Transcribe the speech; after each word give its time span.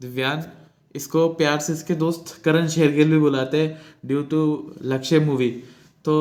दिव्यान 0.00 0.44
इसको 0.94 1.28
प्यार 1.34 1.58
से 1.60 1.72
इसके 1.72 1.94
दोस्त 1.96 2.40
करण 2.44 2.68
शेरगिल 2.68 3.10
भी 3.10 3.18
बुलाते 3.18 3.60
हैं 3.60 3.98
ड्यू 4.06 4.22
टू 4.32 4.40
लक्ष्य 4.92 5.18
मूवी 5.20 5.50
तो 6.04 6.14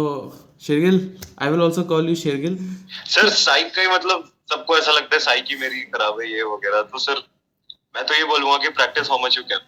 Shergill 0.62 1.00
I 1.42 1.50
will 1.50 1.62
also 1.62 1.84
call 1.92 2.10
you 2.10 2.16
Shergill. 2.16 2.58
Sir 3.06 3.30
psych 3.32 3.74
का 3.76 3.94
मतलब 3.94 4.30
सबको 4.52 4.78
ऐसा 4.78 4.92
लगता 4.92 5.16
है 5.16 5.20
साइक 5.22 5.46
ही 5.50 5.56
मेरी 5.58 5.82
खराब 5.84 6.20
है, 6.20 6.32
ये 6.32 6.44
वगैरह। 6.46 6.82
तो 6.82 6.98
सर 7.00 7.24
मैं 7.96 8.06
तो 8.06 8.14
ये 8.14 8.24
बोलूँगा 8.26 8.58
कि 8.58 8.70
practice 8.72 9.10
how 9.10 9.26
much 9.26 9.38
you 9.38 9.44
can 9.44 9.60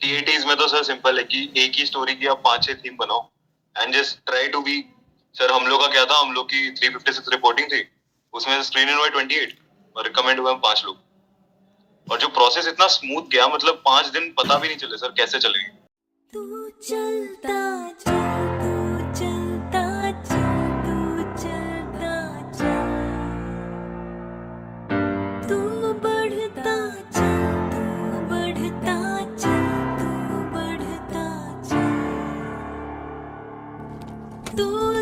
TATs 0.00 0.44
में 0.46 0.56
तो 0.56 0.68
सर 0.68 0.82
सिंपल 0.84 1.18
है 1.18 1.24
कि 1.24 1.42
एक 1.56 1.72
ही 1.78 1.86
स्टोरी 1.86 2.14
की 2.14 2.26
आप 2.26 2.42
पाँच 2.44 2.64
छह 2.66 2.74
थीम 2.84 2.96
बनाओ 2.96 3.28
and 3.76 3.94
just 3.94 4.18
try 4.26 4.48
to 4.48 4.60
be 4.62 4.84
sir 5.34 5.52
हम 5.52 5.66
लोग 5.66 5.80
का 5.80 5.86
क्या 5.88 6.04
था? 6.04 6.18
हम 6.20 6.32
लोग 6.32 6.46
की 6.46 6.70
356 6.76 7.28
रिपोर्टिंग 7.32 7.68
थी। 7.68 7.82
उसमें 8.34 8.62
स्क्रीन 8.62 8.88
इन 8.88 8.94
हुआ 8.94 9.06
28 9.08 9.54
और 9.96 10.04
रिकमेंड 10.04 10.40
हुए 10.40 10.52
हम 10.52 10.58
पाँच 10.60 10.82
लोग। 10.86 10.96
और 12.10 12.18
जो 12.20 12.28
प्रोसेस 12.28 12.66
इतना 12.68 12.86
स्मूथ 12.88 13.28
गया 13.32 13.46
मतलब 13.48 13.82
पाँच 13.86 14.06
दिन 14.16 14.32
पता 14.38 14.58
भी 14.58 14.68
नहीं 14.68 14.78
चले 14.78 14.96
सर 14.96 15.14
कैसे 15.18 15.38
चले 15.38 15.62
गए 15.62 15.80
तू 34.56 35.01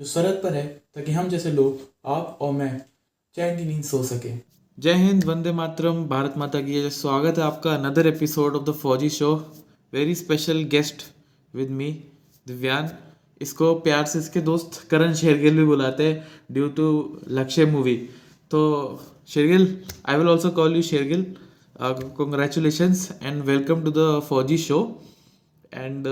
जो 0.00 0.06
सरहद 0.06 0.40
पर 0.42 0.54
है, 0.54 0.66
ताकि 0.94 1.12
हम 1.12 1.28
जैसे 1.28 1.50
लोग, 1.52 1.80
आप 2.06 2.38
और 2.40 2.52
मैं 2.52 2.70
चैन 3.36 3.56
की 3.56 3.64
नींद 3.64 3.82
सो 3.84 4.02
सके। 4.02 4.30
जय 4.78 4.94
हिंद, 4.94 5.24
वंदे 5.24 5.52
मातरम, 5.52 6.04
भारत 6.08 6.34
माता 6.38 6.60
की 6.60 6.90
स्वागत 6.90 7.38
है 7.38 7.44
आपका 7.44 7.74
another 7.74 8.06
episode 8.06 8.56
of 8.56 8.64
the 8.64 8.72
Fauji 8.74 9.10
show 9.10 9.34
very 9.92 10.14
special 10.14 10.62
guest 10.70 11.02
with 11.54 11.70
me 11.70 11.90
Divyan. 12.46 12.90
इसको 13.40 13.74
प्यार 13.80 14.04
से 14.04 14.18
इसके 14.18 14.40
दोस्त 14.40 14.80
करण 14.90 15.14
शेरगिल 15.14 15.56
भी 15.56 15.64
बुलाते 15.64 16.06
हैं 16.08 16.26
ड्यू 16.52 16.68
टू 16.78 16.88
लक्ष्य 17.30 17.66
मूवी 17.66 17.96
तो 18.50 18.60
Shergill 19.28 19.66
I 20.08 20.16
will 20.16 20.28
also 20.28 20.50
call 20.60 20.76
you 20.76 20.82
Shergill. 20.82 21.26
Congratulations 22.16 23.02
and 23.28 23.46
welcome 23.50 23.84
to 23.84 23.90
the 23.92 24.08
4G 24.24 24.56
show 24.64 24.80
and 25.74 26.08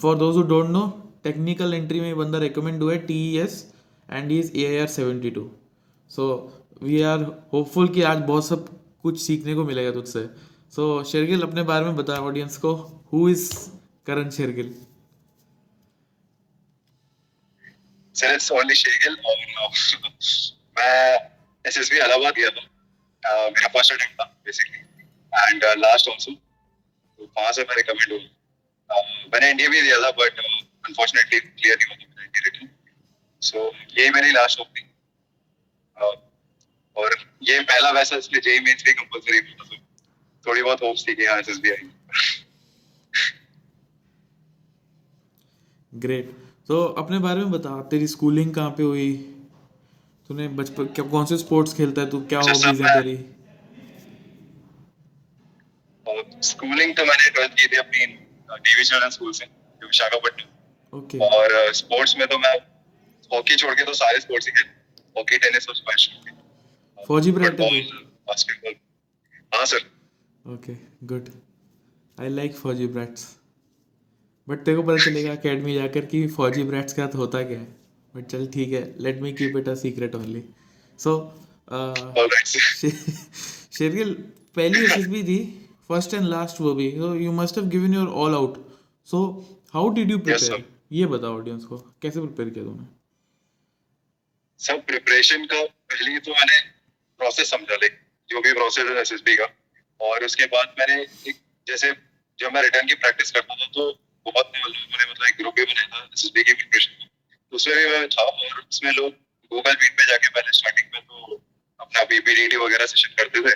for 0.00 0.18
those 0.18 0.36
who 0.36 0.42
don't 0.50 0.68
know 0.70 0.82
technical 1.24 1.74
entry 1.74 2.00
में 2.00 2.16
बंदा 2.16 2.38
रिकमेंड 2.38 2.82
हुआ 2.82 2.92
है 2.92 2.98
T 3.06 3.18
E 3.32 3.36
S 3.38 3.74
and 4.10 4.32
is 4.32 4.56
A 4.56 4.66
I 4.66 4.78
R 4.78 4.86
seventy 4.86 5.30
two 5.30 5.50
so 6.10 6.24
we 6.82 7.02
are 7.02 7.22
hopeful 7.52 7.88
कि 7.88 8.02
आज 8.02 8.18
बहुत 8.28 8.46
सब 8.48 8.68
कुछ 9.02 9.20
सीखने 9.20 9.54
को 9.54 9.64
मिलेगा 9.64 9.90
तुझसे। 9.90 10.24
सो 10.72 11.00
so, 11.00 11.06
शेरगिल 11.08 11.42
अपने 11.42 11.62
बारे 11.62 11.84
में 11.84 11.96
बता 11.96 12.14
ऑडियंस 12.20 12.56
को 12.56 12.72
who 13.12 13.28
is 13.28 13.52
Karan 14.06 14.30
Shergill? 14.30 14.74
Sir 18.14 18.34
it's 18.34 18.52
only 18.52 18.74
और 19.08 19.36
मैं 20.78 21.30
एसएसबी 21.64 21.96
इलाहाबाद 21.96 22.34
गया 22.34 22.48
था। 22.48 22.62
मेरा 23.22 23.68
फ़र्स्ट 23.68 23.92
अटेम्प्ट 23.92 24.20
था 24.20 24.24
बेसिकली 24.46 24.78
एंड 25.32 25.64
लास्ट 25.78 26.08
आल्सो 26.08 26.32
तो 26.32 27.52
से 27.52 27.62
मैं 27.62 27.76
रिकमेंड 27.76 28.12
हुआ। 28.12 29.02
मैंने 29.34 29.50
एनडीए 29.50 29.68
भी 29.68 29.82
दिया 29.82 30.00
था 30.00 30.10
बट 30.10 30.40
अनफॉर्चुनेटली 30.92 31.38
क्लियर 31.40 31.76
नहीं 31.78 31.96
मेरा 31.98 32.22
एनडीए 32.22 32.48
रिटर्न 32.48 32.68
सो 33.42 33.68
ये 33.98 34.10
मेरी 34.20 34.32
लास्ट 34.32 34.58
होप 34.60 34.68
थी 34.68 34.88
Uh, 35.96 36.16
और 36.96 37.14
ये 37.42 37.58
पहला 37.62 37.90
वैसा 37.92 38.16
इसलिए 38.16 38.40
जेई 38.42 38.60
मेंस 38.60 38.82
भी 38.84 38.92
कंपलसरी 38.92 39.40
था 39.40 39.54
तो 39.58 39.76
थोड़ी 40.46 40.62
बहुत 40.62 40.82
होप्स 40.82 41.04
थी 41.08 41.14
कि 41.14 41.24
हाँ 41.26 41.38
एसएसबी 41.38 41.70
आएगी। 41.70 41.90
ग्रेट 45.92 46.30
तो 46.68 46.78
अपने 47.02 47.18
बारे 47.26 47.40
में 47.40 47.50
बता 47.50 47.74
तेरी 47.90 48.06
स्कूलिंग 48.06 48.54
कहाँ 48.54 48.70
पे 48.78 48.82
हुई? 48.82 49.12
तूने 50.28 50.48
बचपन 50.60 50.86
क्या 50.96 51.04
कौन 51.10 51.26
से 51.26 51.38
स्पोर्ट्स 51.38 51.74
खेलता 51.76 52.00
है 52.02 52.10
तू? 52.10 52.20
क्या 52.32 52.40
अच्छा, 52.40 52.52
हॉबीज 52.52 52.82
है 52.82 52.94
तेरी? 52.96 53.16
स्कूलिंग 56.50 56.96
तो 56.96 57.04
मैंने 57.04 57.30
ट्वेल्थ 57.30 57.52
की 57.60 57.66
थी 57.66 57.76
अपनी 57.84 58.06
डीवी 58.06 58.84
चिल्ड्रन 58.84 59.10
स्कूल 59.10 59.32
से 59.32 59.44
विशाखापट्टनम। 59.82 60.51
ओके 60.92 61.18
और 61.18 61.72
स्पोर्ट्स 61.74 62.16
में 62.18 62.26
तो 62.28 62.38
मैं 62.38 62.54
हॉकी 63.30 63.56
छोड़ 63.56 63.74
के 63.74 63.84
तो 63.84 63.92
सारे 63.94 64.20
स्पोर्ट्स 64.20 64.46
ही 64.46 64.52
खेले 64.52 64.70
हॉकी 65.18 65.38
टेनिस 65.38 65.68
और 65.68 65.74
स्क्वैश 65.74 66.10
फौजी 66.98 67.32
ब्रेड 67.32 67.60
बास्केटबॉल 67.60 68.74
हाँ? 69.54 69.64
Sir 69.66 70.52
okay 70.52 70.74
good 71.06 71.28
I 72.20 72.28
like 72.28 72.54
फौजी 72.56 72.86
ब्रैट्स 72.86 73.26
बट 74.48 74.64
तेरे 74.64 74.76
को 74.76 74.82
पता 74.82 75.04
चलेगा 75.04 75.32
अकेडमी 75.36 75.74
जाकर 75.74 76.04
कि 76.06 76.26
फौजी 76.36 76.62
ब्रैट्स 76.62 76.92
का 76.92 77.04
होता 77.16 77.42
क्या 77.42 77.58
है? 77.58 77.66
बट 78.14 78.26
चल 78.26 78.46
ठीक 78.46 78.72
है। 78.72 78.82
Let 79.00 79.20
me 79.22 79.32
keep 79.32 79.56
it 79.56 79.68
a 79.68 79.74
secret 79.74 80.14
only 80.14 80.42
so 80.98 81.12
Shergill 83.78 84.12
पहली 84.56 84.84
एसएसबी 84.84 85.22
थी 85.24 85.38
फ़र्स्ट 85.88 86.14
एंड 86.14 86.24
लास्ट 86.24 86.60
वो 86.60 86.74
भी। 86.74 86.90
Have 87.56 87.68
given 87.70 87.92
your 87.92 88.08
all 88.22 88.34
out. 88.34 88.58
So 89.08 89.20
how 89.74 89.84
did 89.90 90.10
you 90.10 90.18
Yes, 90.18 90.24
prepare? 90.24 90.38
sir. 90.38 90.64
ये 90.92 91.06
बताओ 91.06 91.36
ऑडियंस 91.36 91.64
को, 91.64 91.76
कैसे 92.02 92.20
प्रिपेयर 92.20 92.48
किया 92.50 92.64
तूने 92.64 92.86
सब 94.60 94.84
प्रिपरेशन 94.86 95.44
का, 95.46 95.62
पहले 95.62 96.18
तो 96.20 96.32
मैंने 96.32 96.60
प्रोसेस 97.20 97.50
समझा 97.50 97.76
ले 97.82 97.88
जो 98.30 98.40
भी 98.40 98.52
प्रोसेस 98.52 98.90
है 98.90 98.96
एसएसबी 99.00 99.36
का। 99.36 99.46
और 100.00 100.24
उसके 100.24 100.46
बाद 100.52 100.74
मैंने 100.78 101.00
एक, 101.02 101.36
जैसे 101.66 101.92
जब 102.38 102.52
मैं 102.54 102.62
रिटर्न 102.62 102.86
की 102.88 102.94
प्रैक्टिस 102.96 103.30
करता 103.30 103.54
था 103.54 103.66
तो 103.74 103.90
बहुत 104.26 104.52
लोगों 104.56 104.98
ने 104.98 105.10
मतलब 105.10 105.26
एक 105.26 105.36
ग्रुप 105.38 105.54
भी 105.54 105.64
बनाया 105.64 105.88
था 105.88 106.04
एसएसबी 106.04 106.42
की 106.42 106.52
प्रिपरेशन 106.52 107.08
तो 107.52 107.56
उसमें 107.56 107.76
भी 107.76 107.86
मैं 107.86 108.08
था, 108.08 108.22
और 108.22 108.60
उसमें 108.60 108.90
लोग 108.92 109.10
गूगल 109.52 109.76
मीट 109.82 109.92
पे 109.92 110.06
जाके 110.10 110.28
पहले 110.28 110.56
स्टार्टिंग 110.58 110.88
में 110.94 111.02
तो 111.02 111.40
अपना 111.80 112.02
पीपीडीटी 112.12 112.56
वगैरह 112.56 112.86
सेशन 112.86 113.14
करते 113.16 113.40
थे। 113.40 113.54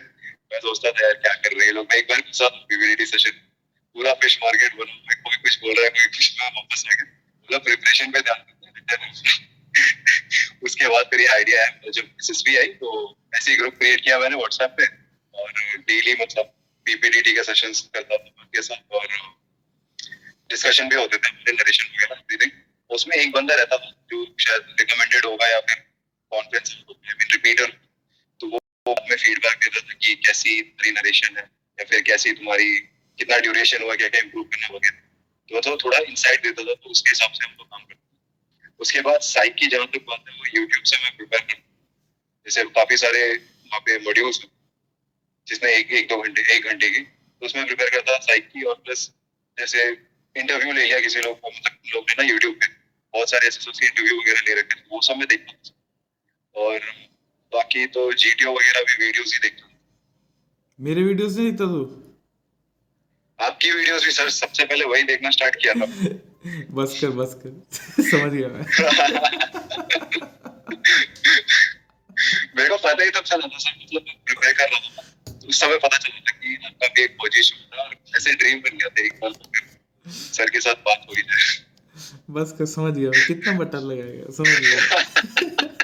मैं 0.53 0.61
सोचता 0.61 0.91
था, 0.91 1.05
यार, 1.05 1.15
क्या 1.17 1.33
कर 1.35 1.57
रहे 1.57 1.67
हैं 1.67 1.75
लोग? 1.75 1.87
मैं 1.91 1.99
एक 1.99 2.09
बार 2.09 2.21
घुसा 2.21 2.49
पीपीडीटी 2.49 3.07
सेशन 3.07 3.31
पूरा 3.97 4.13
फ़िश 4.23 4.39
मार्केट 4.43 4.75
बना, 4.77 5.15
कोई 5.15 5.37
कुछ 5.37 5.59
बोल 5.61 5.75
रहा 5.75 5.85
है, 5.85 5.91
कोई 5.91 6.07
कुछ 6.17 6.35
मैं 6.41 6.51
वापस 6.57 6.85
आ 6.87 6.95
गया। 6.95 7.15
मतलब 7.47 7.63
प्रिपरेशन 7.65 8.11
पे 8.13 8.21
ध्यान 8.21 8.41
उसके 10.65 10.89
बाद 10.89 11.07
फिर 11.11 11.21
ये 11.21 11.27
आइडिया 11.29 11.63
है, 11.63 11.91
जब 11.93 12.05
एसएसबी 12.05 12.57
आई 12.57 12.69
तो 12.83 13.17
ऐसे 13.37 13.51
ही 13.51 13.57
ग्रुप 13.57 13.75
क्रिएट 13.79 14.01
किया 14.05 14.19
मैंने 14.19 14.37
व्हाट्सएप 14.37 14.71
पे। 14.79 14.87
और 15.35 15.53
डेली 15.89 16.15
मतलब 16.21 16.53
पीपीडीटी 16.87 17.33
के 17.35 17.43
सेशंस 17.45 17.81
करता 17.95 18.17
था 18.17 18.25
उनके 18.41 18.63
साथ 18.63 18.95
और 18.95 19.07
डिस्कशन 20.51 20.89
भी 20.89 20.97
होते 20.97 21.17
थे 21.19 21.53
नरेशन 21.53 21.87
वगैरह 21.95 22.51
उसमें 22.91 23.17
एक 23.17 23.33
बंदा 23.33 23.55
रहता 23.55 23.77
था 23.77 23.91
जो 24.11 24.25
शायद 24.41 24.77
रिकमेंडेड 24.81 25.25
होगा 25.27 25.49
या 25.49 25.61
फिर 25.61 25.77
कॉन्फ्रेंस 26.33 26.77
रिपीटर 27.33 27.67
तो 28.41 28.47
वो 28.49 28.59
हमें 28.89 29.17
फीडबैक 29.17 29.57
देता 29.65 29.81
था 29.81 29.95
कि 29.95 30.15
कैसी 30.27 30.61
तुम्हारी 30.63 30.93
नरेशन 30.93 31.37
है 31.39 31.45
या 31.79 31.85
फिर 31.85 32.01
कैसी 32.11 32.33
तुम्हारी 32.33 32.71
कितना 33.19 33.39
ड्यूरेशन 33.39 33.83
हुआ 33.83 33.95
क्या 33.97 34.09
क्या 34.09 34.21
इम्प्रूव 34.21 34.45
करना 34.45 34.75
वगैरह। 34.75 35.01
तो 35.49 35.57
मतलब 35.57 35.79
थोड़ा 35.85 35.99
इंसाइट 35.99 36.43
देता 36.43 36.63
था 36.63 36.75
तो 36.75 36.91
उसके 36.91 37.11
हिसाब 37.11 37.33
से 37.33 37.45
हम 37.47 37.55
लोग 37.59 37.67
काम 37.67 37.81
करते 37.81 37.95
उसके 38.81 39.01
बाद 39.01 39.21
साइक 39.23 39.55
की 39.55 39.67
जहाँ 39.67 39.87
तक 39.87 40.05
बात 40.09 40.25
है, 40.29 40.35
वो 40.35 40.45
यूट्यूब 40.55 40.85
से 40.85 40.97
मैं 40.97 41.17
प्रिपेयर 41.17 41.43
करता 41.43 41.57
हूँ। 41.57 41.65
जैसे 42.47 42.65
काफ़ी 42.71 42.97
सारे 42.97 43.23
वहाँ 43.33 43.81
पे 43.81 43.99
मॉड्यूल्स 43.99 44.41
हैं, 44.41 44.51
जिसमें 45.47 45.71
एक 45.71 45.93
एक 45.93 46.09
दो 46.09 46.17
घंटे, 46.23 46.43
एक 46.57 46.65
घंटे 46.65 46.91
की 46.91 47.01
तो 47.01 47.47
उसमें 47.47 47.67
प्रिपेयर 47.67 47.91
करता 47.91 48.19
साइक 48.19 48.49
की 48.49 48.63
और 48.63 48.75
प्लस 48.85 49.11
जैसे 49.59 49.87
इंटरव्यू 50.37 50.73
ले 50.73 50.85
लिया 50.85 51.01
किसी 51.01 51.21
लोग 51.21 51.41
को 51.41 51.51
मतलब 51.51 51.95
लोग 51.95 52.05
ने 52.11 52.15
ना 52.19 52.29
यूट्यूब 52.29 52.55
पे 52.55 52.67
बहुत 53.15 53.31
सारे 53.31 53.47
ऐसे 53.47 53.71
के 53.71 53.87
इंटरव्यू 53.87 54.21
वगैरह 54.21 54.41
ले 54.49 54.61
रखे 54.61 54.81
वो 54.93 55.01
सब 55.01 55.17
मैं 55.17 55.29
देखता 55.29 55.53
था। 55.53 55.75
और 56.55 56.79
बाकी 57.53 57.87
तो 57.87 58.13
जीटीओ 58.15 58.53
वगैरह 58.53 58.83
भी 58.83 59.05
वीडियोस 59.05 59.33
ही 59.33 59.39
देखता 59.39 59.67
हूँ 59.67 59.75
मेरे 60.79 61.03
वीडियोस 61.03 61.37
नहीं 61.37 61.51
देखता 61.51 61.67
तू? 61.67 62.06
आपकी 63.41 63.71
वीडियोस 63.71 64.05
भी 64.05 64.11
सर 64.11 64.29
सबसे 64.31 64.65
पहले 64.65 64.85
वही 64.85 65.03
देखना 65.03 65.31
स्टार्ट 65.31 65.57
किया 65.57 65.75
था। 65.75 65.87
बस 66.71 66.99
कर 67.01 67.11
बस 67.11 67.35
कर। 67.43 68.03
समझ 68.11 68.33
गया 68.33 68.49
मैं। 68.49 68.65
मेरे 72.57 72.69
को 72.69 72.77
पता 72.77 73.03
ही 73.03 73.11
तब 73.11 73.21
चला 73.21 73.47
था 73.47 73.59
सर 73.59 73.79
मतलब 73.83 74.03
मैं 74.09 74.17
प्रिपेयर 74.27 74.53
कर 74.53 74.65
रहा 74.65 74.81
था। 74.81 75.47
उस 75.49 75.61
समय 75.61 75.79
पता 75.79 75.99
चला 75.99 76.21
था 76.21 76.33
कि 76.39 76.59
आपका 76.65 76.89
भी 76.89 77.03
एक 77.03 77.11
फौजी 77.11 77.43
शो 77.43 77.77
था 77.77 77.83
और 77.83 77.95
ऐसे 78.17 78.35
ड्रीम 78.35 78.59
बन 78.59 78.77
गया 78.79 78.89
था 78.89 79.03
एक 79.05 79.13
बार 79.23 79.31
तो 79.31 79.51
सर 80.13 80.51
के 80.51 80.61
साथ 80.61 80.75
बात 80.75 81.07
हुई 81.09 81.23
जाए 81.23 81.65
बस 82.31 82.55
कर 82.59 82.67
समझ 82.67 82.95
गया 82.99 83.11
कितना 83.27 83.53
बटर 83.53 83.79
लगाएगा 83.79 84.31
समझ 84.31 84.61
गया। 84.61 84.79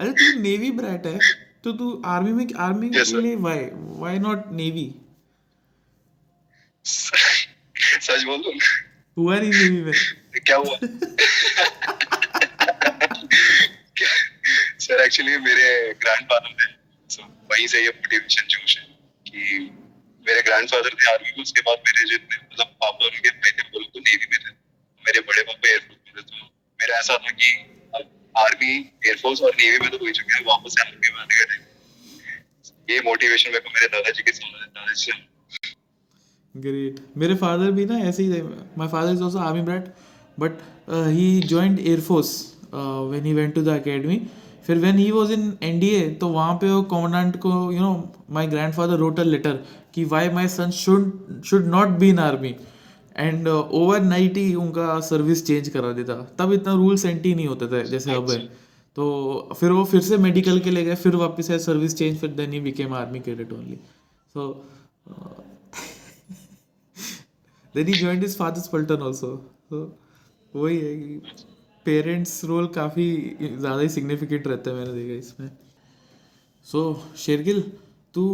अरे 0.00 0.12
तू 0.12 0.38
नेवी 0.40 0.70
ब्रैट 0.70 1.06
है? 1.06 1.18
तो 1.64 1.72
तू 1.72 2.02
आर्मी 2.06 2.32
में 2.32 2.46
आर्मी 2.58 2.88
Yes, 2.90 3.10
के 3.12 3.20
लिए 3.20 3.36
व्हाई 3.36 3.64
व्हाई 3.74 4.18
नॉट 4.18 4.50
नेवी 4.52 4.86
सच 6.84 8.22
बोल 8.24 8.38
दूँ 8.38 8.52
हुआ 9.18 9.38
नहीं 9.38 9.52
नेवी 9.52 9.80
में? 9.80 9.92
क्या 10.46 10.56
हुआ? 10.56 10.76
सर 14.84 15.00
एक्चुअली 15.04 15.36
मेरे 15.38 15.68
ग्रैंडफादर 15.94 16.52
थे 16.52 16.66
so, 17.14 17.20
वहीं 17.22 17.66
से 17.66 17.82
ये 17.82 17.88
मोटिवेशन 17.88 18.46
जोश 18.48 18.78
है 18.78 18.84
कि 19.28 19.58
मेरे 20.26 20.42
ग्रैंडफादर 20.42 20.94
थे 20.94 21.12
आर्मी 21.12 21.30
में 21.30 21.42
उसके 21.42 21.60
बाद 21.60 21.78
मेरे 21.88 22.08
जितने 22.10 22.36
मतलब 22.36 22.66
पापा 22.66 23.04
और 23.04 23.10
उनके 23.10 23.30
भाई 23.30 23.50
थे 23.50 23.62
वो 23.62 23.80
लोग 23.80 23.88
तो 23.88 24.00
नेवी 24.00 24.26
में 24.32 24.38
थे। 24.38 24.50
मेरे 25.04 25.20
बड़े 25.20 25.42
पापा 25.42 25.68
एयरफोर्स 25.68 26.00
में 26.06 26.12
थे 26.16 26.26
तो 26.30 26.44
मेरा 26.80 26.98
ऐसा 26.98 27.14
था 27.16 27.30
कि 27.30 27.48
आर्मी 28.36 28.72
एयरफोर्स 29.06 29.42
और 29.42 29.52
नेवी 29.60 29.78
में 29.78 29.90
तो 29.90 29.96
हो 29.96 30.06
ही 30.06 30.12
चुके 30.12 30.34
हैं 30.34 30.44
वापस 30.46 30.74
आर्मी 30.80 31.12
में 31.12 31.20
आने 31.20 31.38
का 31.38 31.44
टाइम 31.44 31.62
ये 32.90 33.00
मोटिवेशन 33.04 33.50
मेरे 33.50 33.60
को 33.60 33.70
मेरे 33.74 33.86
दादाजी 33.88 34.22
के 34.22 34.30
दादाजी 34.30 35.04
से। 35.04 35.12
ग्रेट 36.54 37.00
मेरे 37.18 37.34
फादर 37.36 37.70
भी 37.72 37.84
ना 37.86 37.98
ऐसे 38.08 38.22
ही 38.22 38.32
थे। 38.32 38.42
My 38.78 38.88
father 38.88 39.12
is 39.12 39.22
also 39.22 39.38
army 39.40 39.62
brat 39.62 39.92
but 40.38 40.52
he 41.10 41.28
joined 41.48 41.78
air force 41.80 42.32
when 42.74 43.24
he 43.24 43.32
went 43.34 43.54
to 43.54 43.62
the 43.62 43.68
academy 43.76 44.20
फिर 44.66 44.76
when 44.78 44.98
he 44.98 45.10
was 45.10 45.30
in 45.32 45.42
NDA 45.62 46.08
तो 46.20 46.28
वहाँ 46.28 46.54
पे 46.60 46.70
वो 46.70 46.82
कमांडेंट 46.92 47.36
को 47.40 47.50
you 47.72 47.80
know 47.80 47.92
my 48.30 48.46
grandfather 48.46 48.96
wrote 48.98 49.20
a 49.20 49.22
letter 49.22 49.64
कि 49.94 50.04
why 50.04 50.28
my 50.36 50.48
son 50.48 50.70
should 50.82 51.42
should 51.46 51.66
not 51.74 51.88
be 51.98 52.08
in 52.10 52.18
army 52.18 52.54
and 53.16 53.48
overnight 54.02 54.36
he 54.36 54.54
उनका 54.56 54.98
service 55.02 55.46
change 55.46 55.68
करा 55.68 55.92
देता। 55.92 56.14
तब 56.38 56.52
इतना 56.52 56.72
रूल्स 56.74 57.04
एंटी 57.06 57.34
नहीं 57.34 57.46
होता 57.46 57.66
था 57.72 57.82
जैसे 57.86 58.14
अब 58.14 58.30
है। 58.30 58.38
तो 58.96 59.04
फिर 59.52 59.70
वो 59.70 59.84
फिर 59.84 60.00
से 60.02 60.16
मेडिकल 60.18 60.58
के 60.60 60.70
ले 60.70 60.84
गए 60.84 60.94
फिर 60.96 61.16
वापस 61.16 61.46
से 61.46 61.58
सर्विस 61.60 61.96
चेंज 61.96 62.18
फिर 62.18 62.30
then 62.32 62.52
he 62.52 62.60
became 62.60 62.94
army 62.94 63.20
cadet 63.20 63.52
only 63.52 63.78
so 64.34 64.48
then 67.74 67.86
he 67.86 67.94
joined 67.94 68.22
his 68.22 68.36
father's 68.38 68.68
Paltan 68.68 69.02
also 69.02 69.36
तो 69.70 69.80
वही 70.54 70.76
है 70.78 70.94
कि 70.96 71.44
पेरेंट्स 71.86 72.44
रोल 72.44 72.66
काफ़ी 72.74 73.06
ज़्यादा 73.40 73.80
ही 73.80 73.88
सिग्निफिकेंट 73.90 74.46
रहता 74.46 74.70
है 74.70 74.76
मैंने 74.76 74.92
देखा 74.94 75.18
इसमें। 75.18 75.48
सो 76.66 76.92
so, 76.92 77.16
शेरगिल 77.18 77.60
तू 78.14 78.26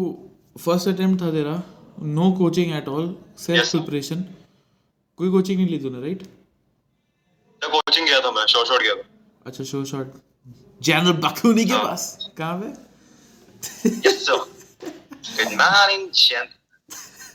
फ़र्स्ट 0.58 0.88
अटेम्प्ट 0.88 1.22
था 1.22 1.30
तेरा 1.32 1.62
no 2.02 2.30
coaching 2.38 2.72
at 2.72 2.88
all 2.88 3.14
self 3.38 3.70
preparation 3.70 4.24
कोई 5.20 5.30
कोचिंग 5.30 5.58
नहीं 5.58 5.68
ली 5.68 5.78
तूने 5.78 6.00
राइट 6.00 6.22
मैं 7.62 7.70
कोचिंग 7.70 8.06
गया 8.06 8.20
था 8.20 8.30
मैं 8.30 8.46
शॉर्ट 8.46 8.68
शॉर्ट 8.68 8.82
गया 8.82 8.94
था। 8.94 9.02
अच्छा 9.46 9.64
शो 9.64 9.84
शॉट 9.84 10.12
जनरल 10.82 11.12
बखूनी 11.24 11.64
के 11.64 11.78
पास? 11.78 12.04
कहाँ 12.38 12.60
पे? 12.60 12.68
Sir. 14.26 14.38
Good 15.38 15.52
morning, 15.58 16.06
gent. 16.20 16.56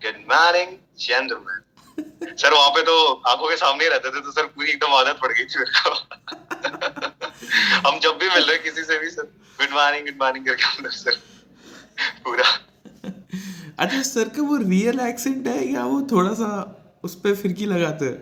good 0.05 0.21
morning, 0.33 0.69
gentlemen. 1.07 1.59
Sir 1.99 2.53
वहाँ 2.53 2.69
पे 2.69 2.81
तो 2.81 2.95
आँखों 3.27 3.49
के 3.49 3.55
सामने 3.57 3.83
ही 3.83 3.89
रहते 3.89 4.09
थे 4.09 4.21
तो 4.21 4.31
सर 4.31 4.45
पूरी 4.55 4.69
एकदम 4.71 4.93
आदत 4.93 5.19
पड़ 5.21 5.31
गई 5.31 5.45
थी 5.45 5.59
मेरे 5.59 5.71
को। 5.79 5.91
हम 7.89 7.99
जब 7.99 8.17
भी 8.17 8.29
मिल 8.29 8.43
रहे 8.43 8.57
किसी 8.57 8.83
से 8.83 8.99
भी 8.99 9.09
sir 9.09 9.23
good 9.59 9.73
morning 9.73 10.05
good 10.05 10.21
morning 10.21 10.45
करके 10.45 10.81
लोग 10.83 10.91
सर 10.93 11.17
पूरा। 12.25 12.47
अच्छा 13.79 14.01
सर 14.01 14.29
का 14.29 14.41
वो 14.41 14.57
रियल 14.57 14.99
एक्सेंट 14.99 15.47
है 15.47 15.57
या 15.73 15.85
वो 15.85 16.01
थोड़ा 16.11 16.33
सा 16.33 16.49
उस 17.03 17.15
पे 17.15 17.33
फिरकी 17.35 17.65
लगाते 17.65 18.05
हैं? 18.05 18.17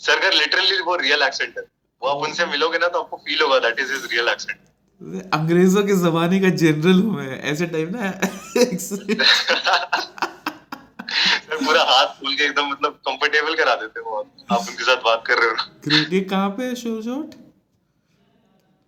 सर 0.00 0.20
का 0.20 0.28
लिटरली 0.30 0.80
वो 0.80 0.96
रियल 0.96 1.22
एक्सेंट 1.22 1.58
है 1.58 1.64
वो 2.02 2.08
आप 2.08 2.22
उनसे 2.28 2.46
मिलोगे 2.46 2.78
ना 2.78 2.88
तो 2.88 2.98
आपको 2.98 3.16
फील 3.16 3.42
होगा 3.42 3.58
that 3.58 3.80
is 3.80 3.92
his 3.92 4.08
real 4.12 4.28
accent 4.28 4.58
अंग्रेज़ों 5.34 5.82
के 5.84 5.94
जमाने 5.96 6.40
का 6.40 6.48
जनरल 6.62 7.00
हूँ 7.02 7.16
मैं 7.16 7.40
ऐसे 7.50 7.66
टाइप 7.66 7.90
ना 7.94 8.10
सर 11.10 11.64
पूरा 11.64 11.82
हाथ 11.84 12.06
खोल 12.20 12.34
के 12.36 12.44
एकदम 12.44 12.68
मतलब 12.70 13.00
कंफर्टेबल 13.08 13.54
करा 13.56 13.74
देते 13.76 14.00
हो 14.00 14.18
आप 14.18 14.58
उनके 14.60 14.84
साथ 14.84 15.02
बात 15.04 15.24
कर 15.26 15.38
रहे 15.38 15.50
हो 15.50 16.14
ये 16.14 16.20
कहाँ 16.22 16.50
पे 16.56 16.64
है 16.64 16.74
शो 16.74 17.00
शॉट? 17.02 17.34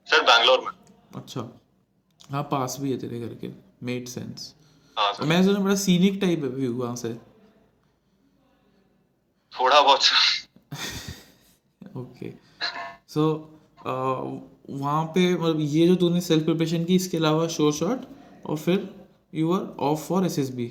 सर 0.09 0.23
बैंगलोर 0.25 0.61
में। 0.61 0.73
अच्छा। 1.15 1.49
हाँ 2.31 2.43
पास 2.51 2.77
भी 2.81 2.91
है 2.93 2.99
तेरे 2.99 3.21
घर 3.21 3.35
के। 3.41 3.49
मेड 3.87 4.09
सेंस 4.09 4.55
हाँ 4.97 5.13
सर। 5.13 5.25
मैं 5.25 5.43
सुना 5.45 5.59
बड़ा 5.61 5.75
सीनिक 5.77 6.21
टाइप 6.21 6.45
है 6.45 6.49
व्यू 6.51 6.73
वहाँ 6.75 6.95
से। 6.97 7.15
थोड़ा 9.53 9.81
बहुत 9.81 10.01
ओके 11.97 12.31
सो 13.09 13.25
वहाँ 13.85 15.05
पे 15.15 15.35
मतलब 15.35 15.61
ये 15.61 15.87
जो 15.87 15.95
तूने 15.97 16.21
सेल्फ 16.21 16.45
प्रिपरेशन 16.45 16.85
की 16.85 16.95
इसके 16.97 17.17
अलावा 17.17 17.47
शो 17.49 17.71
शॉट 17.73 18.05
और 18.47 18.57
फिर 18.59 18.89
you 19.35 19.53
are 19.53 19.67
off 19.87 20.07
for 20.09 20.27
S 20.27 20.39
S 20.39 20.51
B 20.55 20.67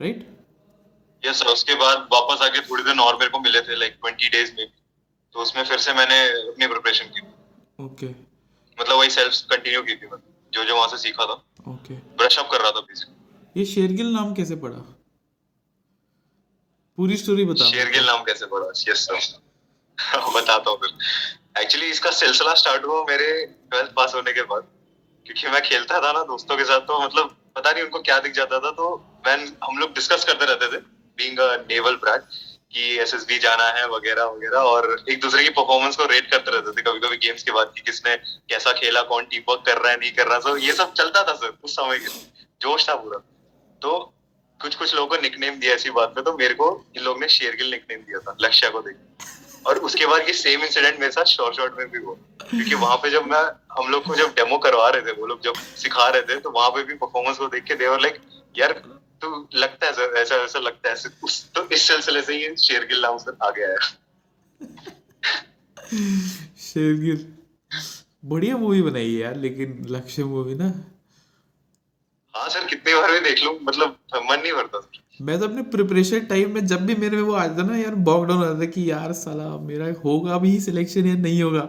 right 0.00 0.26
yes 1.22 1.38
sir 1.38 1.46
उसके 1.46 1.74
बाद 1.74 2.08
वापस 2.12 2.42
आके 2.42 2.60
थोड़ी 2.60 2.82
दिन 2.84 3.00
और 3.00 3.16
मेरे 3.16 3.30
को 3.30 3.38
मिले 3.38 3.60
थे 3.60 3.76
लाइक 3.76 3.92
ट्वेंटी 4.00 4.28
डेज़ 4.28 4.52
में। 4.58 4.66
तो 5.34 5.40
उसमें 5.40 5.64
फिर 5.64 5.78
से 5.78 5.92
मैंने 5.92 6.18
अपनी 6.48 6.66
प्रिपरेशन 6.66 7.06
की। 7.06 7.20
ओके 7.84 8.08
मतलब 8.78 8.96
वही 8.98 9.10
सेल्फ 9.10 9.40
कंटिन्यू 9.50 9.82
की 9.82 9.94
थी 9.96 10.08
जो 10.52 10.64
जो 10.64 10.76
वहाँ 10.76 10.88
से 10.88 10.98
सीखा 10.98 11.26
था। 11.26 11.42
ओके 11.72 11.94
ब्रश 12.20 12.38
अप 12.38 12.50
कर 12.50 12.60
रहा 12.60 12.70
था 12.70 12.80
बेसिकली 12.80 13.60
ये 13.60 13.64
शेरगिल 13.66 14.12
नाम 14.12 14.34
कैसे 14.34 14.56
पड़ा? 14.56 14.78
पूरी 16.98 17.16
स्टोरी 17.16 17.44
बता। 17.44 17.70
शेरगिल 17.70 18.06
नाम 18.06 18.22
कैसे 18.24 18.46
पड़ा? 18.46 18.66
यस 18.88 19.06
सर 19.10 19.44
बताता 20.36 20.70
हूँ 20.70 20.78
फिर। 20.78 21.62
एक्चुअली 21.62 21.86
इसका 21.90 22.10
सिलसिला 22.10 22.54
स्टार्ट 22.54 22.84
हुआ 22.84 23.04
मेरे 23.08 23.28
ट्वेल्थ 23.46 23.92
पास 23.96 24.14
होने 24.14 24.32
के 24.32 24.42
बाद। 24.52 24.66
क्योंकि 25.26 25.48
मैं 25.48 25.60
खेलता 25.62 26.00
था 26.02 26.12
ना 26.12 26.22
दोस्तों 26.24 26.56
के 26.56 26.64
साथ 26.64 26.80
तो 26.88 26.98
मतलब 27.04 27.36
पता 27.56 27.70
नहीं 27.72 27.84
उनको 27.84 28.00
क्या 28.00 28.18
दिख 28.18 28.32
जाता 28.32 28.58
था 28.58 28.70
तो 28.70 28.84
मैं 29.26 29.36
हम 29.64 29.78
लोग 29.78 29.94
डिस्कस 29.94 30.24
करते 30.24 30.44
रहते 30.44 30.66
थे 30.76 30.80
बीइंग 31.18 31.38
अ 31.38 31.54
नेवल 31.70 31.94
ब्रैट 31.96 32.22
कि 32.72 32.96
एसएसबी 32.98 33.38
जाना 33.38 33.64
है, 33.64 33.86
वगैरह 33.88 34.24
वगैरह, 34.24 34.58
और 34.60 35.04
एक 35.10 35.20
दूसरे 35.20 35.42
की 35.42 35.48
परफॉर्मेंस 35.50 35.96
को 35.96 36.04
रेट 36.04 36.30
करते 36.30 36.50
रहते 36.50 36.70
थे। 36.70 36.82
कभी 36.82 37.00
कभी 37.00 37.16
गेम्स 37.16 37.42
के 37.42 37.52
बाद 37.52 37.72
कि 37.74 37.80
किसने 37.80 38.16
कैसा 38.50 38.72
खेला, 38.72 39.02
कौन 39.02 39.24
टीम 39.24 39.42
वर्क 39.48 39.62
कर 39.66 39.78
रहा 39.78 39.92
है, 39.92 39.98
नहीं 40.00 40.12
कर 40.12 40.26
रहा। 40.26 40.38
तो 40.38 40.56
ये 40.56 40.72
सब 40.72 40.92
चलता 40.92 41.22
था 41.22 41.34
सर 41.34 41.56
उस 41.64 41.76
समय 41.76 41.98
के 41.98 42.08
जोश 42.60 42.88
था 42.88 42.94
पूरा। 42.94 43.18
तो 43.82 43.98
कुछ 44.60 44.74
कुछ 44.74 44.94
लोगों 44.94 45.06
को 45.06 45.22
निकनेम 45.22 45.58
दिया 45.60 45.74
ऐसी 45.74 45.90
बात 45.90 46.08
पे 46.08 46.22
तो 46.22 46.36
मेरे 46.36 46.54
को 46.54 46.68
इन 46.96 47.02
लोगों 47.02 47.20
ने 47.20 47.28
शेरगिल 47.28 47.70
निकनेम 47.70 48.00
दिया 48.00 48.18
था 48.18 48.36
लक्ष्य 48.40 48.68
को 48.68 48.80
देख। 48.80 48.96
और 49.66 49.78
उसके 49.78 50.06
बाद 50.06 50.20
ये 50.20 50.32
सेम 50.32 50.62
इंसिडेंट 50.64 51.00
मेरे 51.00 51.12
साथ 51.12 51.24
शॉर्ट 51.24 51.56
शॉर्ट 51.56 51.78
में 51.78 51.90
भी 51.90 51.98
हुआ। 51.98 52.14
क्योंकि 52.42 52.74
वहाँ 52.74 52.96
पे 52.96 53.10
जब 53.10 53.26
मैं, 53.26 53.42
हम 53.78 53.90
लोग 53.90 54.04
को 54.04 54.14
जब 54.14 54.34
डेमो 54.34 54.58
करवा 54.58 54.88
रहे 54.88 55.02
थे, 55.02 55.12
वो 55.12 55.26
लोग 55.26 55.42
जब 55.44 55.54
सिखा 55.76 56.08
रहे 56.08 56.22
थे 56.22 56.38
तो 56.40 56.50
वहाँ 56.50 56.70
पे 56.70 56.82
भी 56.82 56.94
परफॉर्मेंस 56.96 57.38
को 57.38 57.46
देख 57.48 57.64
के 57.64 57.74
देवर 57.76 58.00
लाइक 58.00 58.20
यार 58.58 58.72
तू 59.22 59.28
लगता 59.54 59.86
है 59.86 59.92
सर 59.92 60.16
ऐसा 60.18 60.34
ऐसा 60.44 60.58
लगता 60.58 60.88
है 60.88 60.94
उस 61.24 61.44
तो 61.54 61.68
इस 61.70 61.86
सिलसिले 61.88 62.22
से 62.22 62.36
ये 62.36 62.54
शेरगिल 62.58 63.00
नाम 63.02 63.18
सर 63.18 63.36
आ 63.42 63.50
गया 63.50 63.68
है 63.68 63.76
शेरगिल। 66.60 67.26
बढ़िया 68.24 68.56
मूवी 68.56 68.82
बनाई 68.82 69.12
है 69.14 69.20
यार 69.20 69.36
लेकिन 69.36 69.84
लक्ष्य 69.90 70.24
मूवी 70.24 70.54
ना। 70.54 70.72
हाँ 72.34 72.48
सर 72.48 72.66
कितनी 72.66 72.94
बार 72.94 73.12
भी 73.12 73.20
देख 73.20 73.44
लूँ 73.44 73.58
मतलब 73.62 73.98
मन 74.30 74.40
नहीं 74.40 74.52
भरता 74.52 74.80
सर। 74.80 75.04
मैं 75.20 75.38
तो 75.40 75.44
अपने 75.44 75.62
प्रिपरेशन 75.72 76.24
टाइम 76.26 76.54
में 76.54 76.66
जब 76.66 76.84
भी 76.86 76.94
मेरे 76.94 77.16
में 77.16 77.22
वो 77.22 77.34
आता 77.34 77.62
ना 77.62 77.76
यार 77.76 77.94
बॉक 78.08 78.24
डाउन 78.26 78.38
होता 78.38 78.60
था 78.60 78.66
कि 78.70 78.90
यार 78.90 79.12
साला 79.14 79.44
मेरा 79.60 79.86
होगा 80.04 80.38
भी 80.38 80.58
सिलेक्शन 80.60 81.06
या 81.06 81.14
नहीं 81.16 81.42
होगा। 81.42 81.62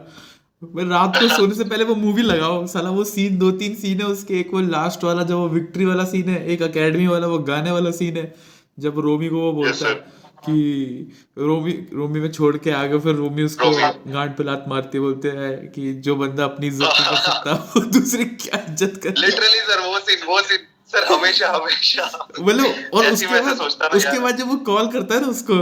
रात 0.61 1.17
को 1.17 1.27
सोने 1.29 1.55
से 1.55 1.63
पहले 1.63 1.83
वो 1.83 1.95
मूवी 1.95 2.21
लगाओ। 2.23 2.65
साला 2.67 2.89
वो 2.91 3.03
सीन 3.05 3.37
दो 3.37 3.51
तीन 3.53 3.75
सीन 3.77 3.99
है 4.01 4.05
उसके 4.07 4.39
एक 4.39 4.53
वो 4.53 4.59
लास्ट 4.61 5.03
वाला 5.03 5.23
जब 5.23 5.35
वो 5.35 5.47
विक्ट्री 5.49 5.85
वाला 5.85 6.03
सीन 6.05 6.29
है 6.29 6.45
एक 6.49 6.61
अकेडमी 6.63 7.07
वाला 7.07 7.27
वो 7.27 7.37
गाने 7.49 7.71
वाला 7.71 7.91
सीन 7.93 8.17
है 8.17 8.33
जब 8.79 8.99
रोमी 8.99 9.29
को 9.29 9.41
वो 9.41 9.51
बोलता 9.53 9.89
है 9.89 9.95
कि 10.39 11.13
रोमी 11.39 11.71
रोमी 11.93 12.19
में 12.19 12.31
छोड़ 12.31 12.55
के 12.57 12.71
आ 12.71 12.83
गए 12.85 12.99
फिर 12.99 13.15
रोमी 13.15 13.43
उसको। 13.43 13.71
गांड 14.11 14.35
पे 14.37 14.43
लात 14.43 14.65
मारते 14.69 14.99
बोलते 14.99 15.29
हैं 15.37 15.53
कि 15.71 15.93
जो 16.01 16.15
बंदा 16.15 16.43
अपनी 16.45 16.67
इज़्ज़त 16.67 16.93
कर 16.99 17.15
सकता 17.21 17.53
वो 17.75 17.81
दूसरे 17.91 18.25
क्या 18.25 18.63
इज़्ज़त 18.63 18.99
कर 19.03 19.13
लिटरली 19.19 19.59
सर 19.69 19.87
वो 19.87 19.99
सीन 19.99 20.27
वो 20.27 20.41
सीन 20.41 20.65
सर 20.91 21.13
हमेशा 21.13 21.51
हमेशा। 21.51 22.27
मतलब 22.39 22.95
और 22.95 23.05
उसके 23.05 23.41
बाद 23.41 23.95
उसके 23.95 24.19
बाद 24.19 24.37
जब 24.37 24.49
वो 24.49 24.55
कॉल 24.67 24.87
करता 24.91 25.15
है 25.15 25.21
ना 25.21 25.27
उसको 25.27 25.55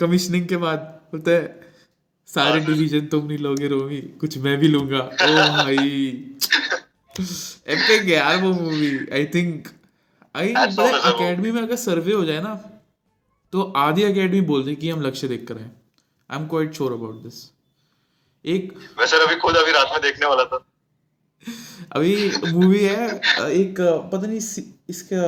कमीशनिंग 0.00 0.46
के 0.48 0.56
बाद 0.56 0.78
बोलता 1.12 1.30
है 1.30 1.59
सारे 2.30 2.60
डिसीज़न 2.60 3.06
तुम 3.06 3.26
नहीं 3.26 3.38
लोगे 3.38 3.68
रोमी। 3.68 4.00
कुछ 4.20 4.38
मैं 4.38 4.56
भी 4.58 4.68
लूँगा। 4.68 4.98
ओ 4.98 5.26
भाई 5.56 5.76
एपिक 7.68 8.08
यार 8.08 8.36
वो 8.42 8.52
movie 8.54 8.90
I 9.12 9.24
think 9.34 9.68
I. 10.34 10.48
Academy 10.48 11.50
में 11.50 11.60
अगर 11.62 11.76
सर्वे 11.78 12.12
हो 12.12 12.24
जाए 12.24 12.42
ना 12.42 12.54
तो 13.52 13.62
आधी 13.78 14.02
एकेडमी 14.02 14.40
बोल 14.48 14.64
दे 14.64 14.74
कि 14.74 14.90
हम 14.90 15.00
लक्ष्य 15.02 15.28
देख 15.28 15.46
कर 15.48 15.56
हैं। 15.58 15.72
I 16.30 16.38
am 16.38 16.46
quite 16.48 16.74
sure 16.74 16.92
about 16.92 17.22
this 17.22 17.42
एक 18.44 18.72
मैं 18.98 19.06
सर 19.06 19.26
अभी 19.26 19.36
खुद 19.40 19.56
अभी 19.56 19.72
रात 19.72 19.88
में 19.92 20.00
देखने 20.02 20.26
वाला 20.26 20.44
था। 20.44 20.64
अभी 21.92 22.30
मूवी 22.52 22.84
है 22.84 23.06
एक 23.52 23.80
पता 23.80 24.26
नहीं 24.26 24.38
इसका 24.90 25.24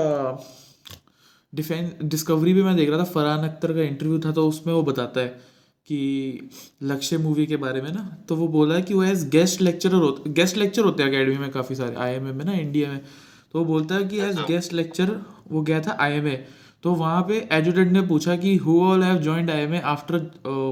डिफेंस 1.53 1.93
डिस्कवरी 2.05 2.53
भी 2.53 2.63
मैं 2.63 2.77
देख 2.77 2.91
रहा 2.91 2.99
था 2.99 3.05
फरहान 3.11 3.49
अख्तर 3.49 3.73
का 3.73 3.83
इंटरव्यू 3.83 4.19
था 4.21 4.33
तो 4.33 4.49
उसमें 4.49 4.73
वो 4.75 4.83
बताता 4.83 5.21
है। 5.21 5.52
कि 5.87 6.49
लक्ष्य 6.83 7.19
मूवी 7.19 7.47
के 7.47 7.57
बारे 7.57 7.81
में 7.83 7.91
ना 7.93 8.03
तो 8.29 8.37
वो 8.37 8.49
बोला 8.49 8.75
है 8.75 8.83
कि 8.83 8.95
वो 8.95 9.03
एज 9.05 9.29
गेस्ट 9.29 9.61
लेक्चरर 9.61 9.95
होते 9.95 10.31
गेस्ट 10.33 10.57
लेक्चर 10.57 10.83
होते 10.83 11.03
हैं 11.03 11.11
अकेडमी 11.11 11.39
में 11.39 11.51
काफ़ी 11.51 11.75
सारे 11.75 11.97
आईएमए 11.97 12.33
में 12.33 12.45
ना 12.45 12.53
इंडिया 12.55 12.91
में। 12.91 12.99
तो 12.99 13.59
वो 13.59 13.65
बोलता 13.65 13.95
है 13.95 14.05
कि 14.05 14.21
एज 14.21 14.39
गेस्ट 14.49 14.73
लेक्चर 14.73 15.15
वो 15.51 15.63
गया 15.63 15.81
था 15.81 15.97
आईएमए 16.01 16.37
तो 16.85 16.95
वहाँ 16.95 17.23
पे 17.23 17.47
एजुडेंट 17.53 17.93
ने 17.93 18.01
पूछा 18.03 18.37
कि 18.37 18.57
who 18.57 18.81
all 18.83 19.03
have 19.03 19.19
joined 19.23 19.51
IMA 19.51 19.81
after 19.87 20.17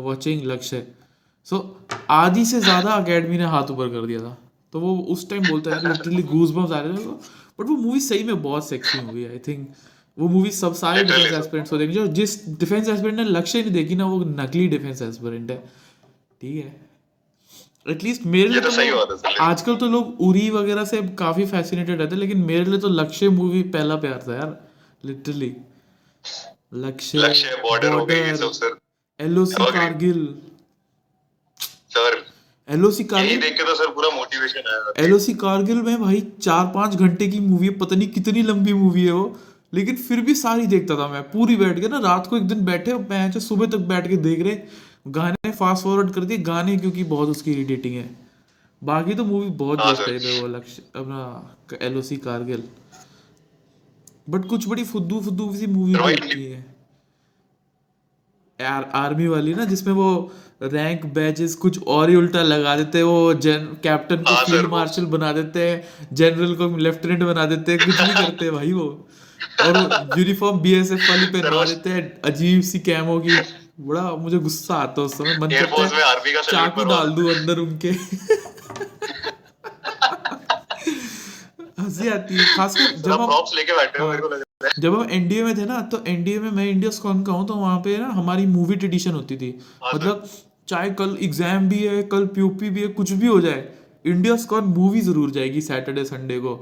watching 0.04 0.42
Lakshya? 0.44 0.86
So 1.46 1.58
आधी 2.10 2.44
से 2.44 2.60
ज़्यादा 2.60 2.90
अकेडमी 2.92 3.38
ने 3.38 3.44
हाथ 3.46 3.70
ऊपर 3.70 3.88
कर 3.88 4.06
दिया 4.06 4.20
था। 4.20 4.36
तो 4.72 4.80
वो 4.80 4.96
उस 5.12 5.28
टाइम 5.30 5.48
बोलता 5.48 5.70
है 5.70 5.88
लिटरली 5.88 6.22
गूज 6.24 6.50
बम्स 6.52 6.72
आ 6.72 6.80
रहे 6.80 6.92
थे। 6.94 7.10
बट 7.58 7.68
वो 7.68 7.76
मूवी 7.76 8.00
सही 8.00 8.24
में 8.24 8.42
बहुत 8.42 8.68
सेक्सी 8.68 9.00
मूवी 9.00 9.24
आई 9.26 9.38
थिंक 9.46 9.68
वो 10.16 10.28
मूवी 10.28 10.50
सब 10.52 10.74
सारे 10.74 11.02
डिफेंस 11.04 11.32
एस्पिरेंट्स 11.32 11.70
को 11.70 11.78
देखेंगे 11.78 11.98
जो 11.98 12.06
जिस 12.14 12.38
डिफेंस 12.58 12.88
एस्पिरेंट 12.88 13.18
ने 13.18 13.24
लक्ष्य 13.26 13.62
नहीं 13.62 13.72
देखी 13.72 13.94
ना 13.96 14.06
वो 14.06 14.18
नकली 14.26 14.66
डिफेंस 14.68 15.02
एस्पिरेंट 15.02 15.50
है। 15.50 15.58
ठीक 16.40 16.64
है? 16.64 16.74
एटलीस्ट 17.86 18.26
मेरे 18.26 18.48
लिए 18.48 18.60
तो 18.60 18.70
तो 18.70 18.76
है 18.76 19.34
आजकल 19.40 19.76
तो 19.76 19.86
लोग 19.88 20.20
उरी 20.20 20.48
वगैरह 20.50 20.84
से 20.84 21.00
काफ़ी 21.18 21.46
फैसिनेटेड 21.46 22.00
रहते 22.00 22.14
हैं 22.14 22.20
लेकिन 22.20 22.44
मेरे 22.46 22.64
लिए 22.64 22.78
तो 22.78 22.88
लक्ष्य 22.90 23.28
मूवी 23.30 23.62
पहला 23.74 23.96
प्यार 23.96 24.22
था 24.26 24.34
यार 24.34 24.56
लिटरली 25.04 25.52
लक्ष्य 26.76 27.18
लक्ष्य 27.18 27.56
बॉर्डर 27.62 27.92
हो 27.92 28.04
गई 28.06 28.34
सब 28.36 28.50
sir. 28.52 28.76
LOC 29.20 29.64
Kargil. 29.72 30.26
Sir 31.90 32.24
LOC 32.68 33.04
Kargil 33.04 33.40
देख 33.40 33.56
के 33.56 33.64
तो 33.64 33.74
सर 33.74 33.92
पूरा 33.94 34.10
मोटिवेशन 34.16 34.68
आया। 34.68 34.92
एलओसी 35.04 35.34
कारगिल 35.36 35.82
में 35.82 36.00
भाई 36.00 36.20
चार 36.42 36.66
पाँच 36.74 36.94
घंटे 36.96 37.28
की 37.28 37.40
मूवी 37.40 37.66
है 37.66 37.72
पता 37.78 37.96
नहीं 37.96 38.08
कितनी 38.08 38.42
लंबी 38.42 38.72
मूवी 38.74 39.04
है 39.04 39.12
वो। 39.12 39.24
लेकिन 39.72 39.96
फिर 39.98 40.20
भी 40.20 40.34
सारी 40.34 40.66
देखता 40.66 40.96
था 40.96 41.08
मैं 41.08 41.22
पूरी 41.30 41.56
बैठ 41.56 41.80
के 41.80 41.88
ना 41.88 41.98
रात 41.98 42.26
को 42.26 42.36
एक 42.36 42.48
दिन 42.48 42.64
बैठे 42.64 42.94
मैच 43.10 43.38
सुबह 43.38 43.66
तक 43.66 43.86
बैठ 43.88 44.08
के 44.08 44.16
देख 44.18 44.42
रहे 44.42 44.58
गाने 45.08 45.50
फास्ट 45.50 45.84
फॉरवर्ड 45.84 46.10
कर 46.14 46.24
दिए 46.24 46.38
गाने 46.46 46.76
क्योंकि 46.76 47.04
बहुत 47.04 47.28
उसकी 47.28 47.52
इरिटेटिंग 47.52 47.94
है। 47.96 48.08
बाकी 48.82 49.14
तो 49.14 49.24
मूवी 49.24 49.48
बहुत 49.58 49.80
हाँ, 49.80 49.94
सर। 49.94 50.06
टाइप 50.06 50.22
है 50.22 50.40
वो 50.40 50.48
लक्ष्य 50.48 50.82
अपना 50.96 51.78
एलओसी 51.82 52.16
कारगिल। 52.16 52.62
बट 54.30 54.44
कुछ 54.48 54.68
बड़ी 54.68 54.84
फुद्दू 54.84 55.20
फुद्दू 55.20 55.52
सी 55.54 55.66
मूवी 55.66 55.92
होती 55.92 56.44
है। 56.44 56.58
यार 58.58 58.90
आर्मी 58.94 59.26
वाली 59.26 59.54
ना 59.54 59.64
जिसमें 59.64 59.92
वो 59.94 60.10
रैंक 60.62 61.04
बैचेस 61.14 61.54
कुछ 61.56 61.82
और 61.88 62.10
ही 62.10 62.16
उल्टा 62.16 62.42
लगा 62.42 62.76
देते 62.76 62.98
हैं 62.98 63.04
वो 63.04 63.34
जन 63.36 63.66
कैप्टन 63.82 64.16
को 64.16 64.34
हाँ, 64.34 64.44
फ़ील्ड 64.44 64.70
मार्शल 64.70 65.04
बना 65.08 65.32
देते 65.32 65.68
हैं 65.68 66.06
जनरल 66.12 66.54
को 66.54 66.76
लेफ्टिनेंट 66.78 67.22
बना 67.22 67.46
देते 67.46 67.72
हैं 67.72 67.80
कुछ 67.86 68.00
नहीं 68.00 68.14
करते 68.16 68.44
हैं 68.44 68.54
भाई 68.54 68.72
वो। 68.72 68.88
और 69.60 70.18
यूनिफॉर्म 70.18 70.60
बीएसएफ 70.60 71.08
वाली 71.10 71.26
पहनवा 71.28 71.64
देते 71.64 71.90
हैं 71.90 72.02
अजीब 72.24 72.62
सी 72.64 72.78
कैमो 72.80 73.18
की। 73.20 73.40
बड़ा 73.82 74.02
मुझे 74.18 74.38
गुस्सा 74.40 74.74
आता 74.76 75.00
है 75.00 75.06
उस 75.06 75.14
समय 75.14 75.38
मन 75.38 75.48
करता 75.50 75.82
है 75.82 76.42
चाकू 76.42 76.84
डाल 76.86 77.10
दूँ 77.12 77.30
अंदर 77.34 77.58
उनके। 77.58 77.88
हँसी 81.80 82.08
आती 82.08 82.34
है। 82.34 82.44
खासकर 82.46 82.96
जब 82.98 83.12
हम 83.12 83.56
लेके 83.56 83.72
बैठे 83.72 84.02
हो 84.02 84.08
मेरे 84.08 84.22
को 84.22 84.28
लग 84.28 84.42
जब 84.78 84.94
हम 84.94 85.10
एनडीए 85.10 85.42
में 85.44 85.56
थे 85.56 85.64
ना 85.64 85.80
तो 85.92 86.02
एनडीए 86.08 86.38
में 86.38 86.50
मैं 86.50 86.64
इंडिया 86.66 86.90
स्कॉन 86.92 87.22
का 87.24 87.32
हूँ 87.32 87.46
तो 87.48 87.54
वहाँ 87.56 87.78
पे 87.80 87.96
ना 87.98 88.06
हमारी 88.14 88.46
मूवी 88.48 88.76
ट्रेडिशन 88.76 89.10
होती 89.12 89.36
थी। 89.36 89.48
हाँ, 89.82 89.92
मतलब 89.94 90.28
चाहे 90.68 90.90
कल 90.92 91.16
एग्ज़ाम 91.22 91.68
भी 91.68 91.78
है 91.78 92.02
कल 92.10 92.26
पीओपी 92.34 92.70
भी 92.70 92.80
है 92.80 92.88
कुछ 92.90 93.12
भी 93.12 93.26
हो 93.26 93.40
जाए 93.40 93.64
इंडिया 94.04 94.36
स्कॉन 94.36 94.64
मूवी 94.76 95.00
ज़रूर 95.00 95.30
जाएगी 95.30 95.60
सैटरडे 95.62 96.04
संडे 96.04 96.38
को। 96.38 96.54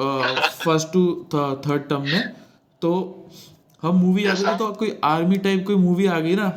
फ़र्स्ट 0.00 0.92
टू 0.92 1.02
थर्ड 1.34 1.88
टर्म 1.88 2.02
में 2.02 2.32
तो 2.82 2.92
हम 3.82 3.96
मूवी 3.96 4.24
आ 4.26 4.34
गए 4.34 4.56
तो 4.58 4.72
कोई 4.74 4.98
आर्मी 5.04 5.36
टाइप 5.38 5.64
कोई 5.66 5.76
मूवी 5.76 6.06
आ 6.06 6.18
गई 6.20 6.34
ना 6.36 6.48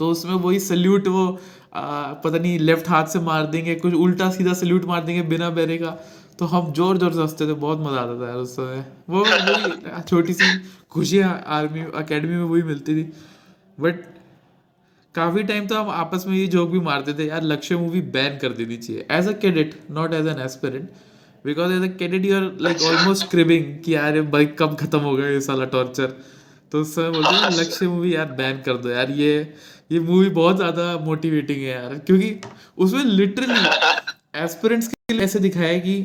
तो 0.00 0.08
उसमें 0.10 0.34
वही 0.34 0.58
सल्यूट 0.60 1.08
वो 1.08 1.26
आ, 1.74 2.12
पता 2.14 2.38
नहीं 2.38 2.58
लेफ़्ट 2.58 2.88
हाथ 2.88 3.06
से 3.06 3.20
मार 3.20 3.46
देंगे 3.46 3.74
कुछ 3.76 3.94
उल्टा 3.94 4.30
सीधा 4.30 4.52
सल्यूट 4.54 4.84
मार 4.84 5.04
देंगे 5.04 5.22
बिना 5.28 5.50
बैरे 5.50 5.78
का 5.78 5.96
तो 6.38 6.46
हम 6.46 6.72
ज़ोर 6.72 6.98
ज़ोर 6.98 7.12
से 7.12 7.20
हँसते 7.20 7.46
थे 7.46 7.52
बहुत 7.54 7.80
मज़ा 7.80 8.00
आता 8.00 8.20
था 8.20 8.28
यार 8.28 8.36
उस 8.36 8.54
समय। 8.56 8.84
वो 9.10 9.24
छोटी 10.00 10.32
सी 10.34 10.58
खुशियाँ 10.90 11.42
आर्मी 11.56 11.84
अकेडमी 11.94 12.36
में 12.36 12.44
वही 12.44 12.62
मिलती 12.62 12.94
थी। 12.94 13.02
बट 13.78 14.02
काफ़ी 15.14 15.42
टाइम 15.42 15.66
तो 15.66 15.74
हम 15.74 15.90
आपस 15.92 16.24
में 16.28 16.36
ये 16.36 16.46
जोक 16.46 16.70
भी 16.70 16.80
मारते 16.82 17.14
थे 17.14 17.26
यार 17.26 17.42
लक्ष्य 17.42 17.76
मूवी 17.76 18.00
बैन 18.16 18.38
कर 18.38 18.52
देनी 18.52 18.76
चाहिए। 18.76 19.06
As 19.10 19.28
a 19.28 19.32
cadet 19.40 19.78
not 19.90 20.14
as 20.14 20.26
an 20.26 20.40
aspirant 20.44 20.90
because 21.44 21.72
as 21.72 21.82
a 21.82 21.86
cadet 21.96 22.24
you 22.26 22.34
are 22.36 22.42
like 22.60 22.82
almost 22.82 23.28
cribbing 23.30 23.64
कि 23.84 23.94
यार 23.94 24.16
ये 24.16 24.22
भाई 24.34 24.46
कब 24.58 24.76
खत्म 24.80 24.98
होगा 25.00 25.26
ये 25.28 25.40
साला 25.40 25.64
टॉर्चर 25.74 26.06
तो 26.72 26.80
उस 26.80 26.94
समय 26.94 27.10
बोलते 27.10 27.34
हैं 27.34 27.50
लक्ष्य 27.58 27.86
मूवी 27.88 28.14
यार 28.14 28.26
बैन 28.32 28.60
कर 28.66 28.76
दो 28.76 28.88
यार 28.90 29.10
ये 29.12 29.32
ये 29.92 30.00
मूवी 30.00 30.28
बहुत 30.38 30.56
ज़्यादा 30.56 30.86
मोटिवेटिंग 30.98 31.58
है 31.58 31.68
यार। 31.68 31.94
क्योंकि 32.06 32.30
उसमें 32.78 33.04
लिटरली 33.04 33.58
एस्पिरेंट्स 34.34 34.86
के 34.88 35.14
लिए 35.14 35.24
ऐसे 35.24 35.38
दिखाया 35.38 35.68
है 35.68 35.80
कि 35.80 35.96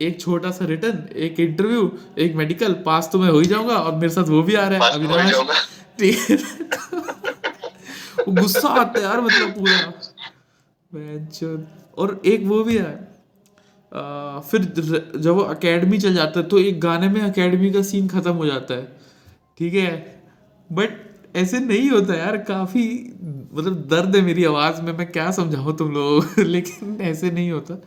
एक 0.00 0.20
छोटा 0.20 0.50
सा 0.50 0.64
रिटर्न 0.64 0.98
एक 1.16 1.40
इंटरव्यू 1.40 1.90
एक 2.18 2.34
मेडिकल 2.36 2.72
पास 2.86 3.08
तो 3.12 3.18
मैं 3.18 3.28
हो 3.28 3.38
ही 3.38 3.46
जाऊँगा 3.46 3.76
और 3.76 3.94
मेरे 3.94 4.08
साथ 4.08 4.28
वो 4.28 4.42
भी 4.42 4.54
आ 4.54 4.66
रहा 4.68 4.86
है 4.86 4.92
हो 4.92 4.98
ही 4.98 5.06
अविनाश 5.06 5.34
है 6.00 6.36
गुस्सा 8.34 8.68
आता 8.70 8.98
है 8.98 9.04
यार 9.04 9.20
मतलब 9.20 9.48
पूरा। 9.58 9.78
और 11.98 12.20
एक 12.26 12.44
वो 12.44 12.62
भी 12.64 12.76
है। 12.76 13.13
फिर 14.50 14.62
जब 15.16 15.30
वो 15.30 15.40
अकेडमी 15.40 15.98
चल 15.98 16.14
जाता 16.14 16.40
है 16.40 16.46
तो 16.46 16.58
एक 16.58 16.80
गाने 16.80 17.08
में 17.08 17.20
अकेडमी 17.20 17.70
का 17.70 17.82
सीन 17.82 18.08
खत्म 18.08 18.32
हो 18.32 18.46
जाता 18.46 18.74
है। 18.74 18.84
ठीक 19.58 19.74
है? 19.74 19.90
बट 20.70 21.36
ऐसे 21.36 21.58
नहीं 21.60 21.90
होता 21.90 22.14
यार, 22.14 22.36
काफ़ी 22.36 22.84
मतलब 23.54 23.86
दर्द 23.90 24.16
है 24.16 24.22
मेरी 24.22 24.44
आवाज़ 24.44 24.80
में, 24.82 24.92
मैं 24.92 25.10
क्या 25.12 25.30
समझाऊं 25.30 25.76
तुम 25.76 25.92
लोगों 25.92 26.20
को? 26.20 26.42
लेकिन 26.54 26.98
ऐसे 27.00 27.30
नहीं 27.30 27.50
होता। 27.50 27.80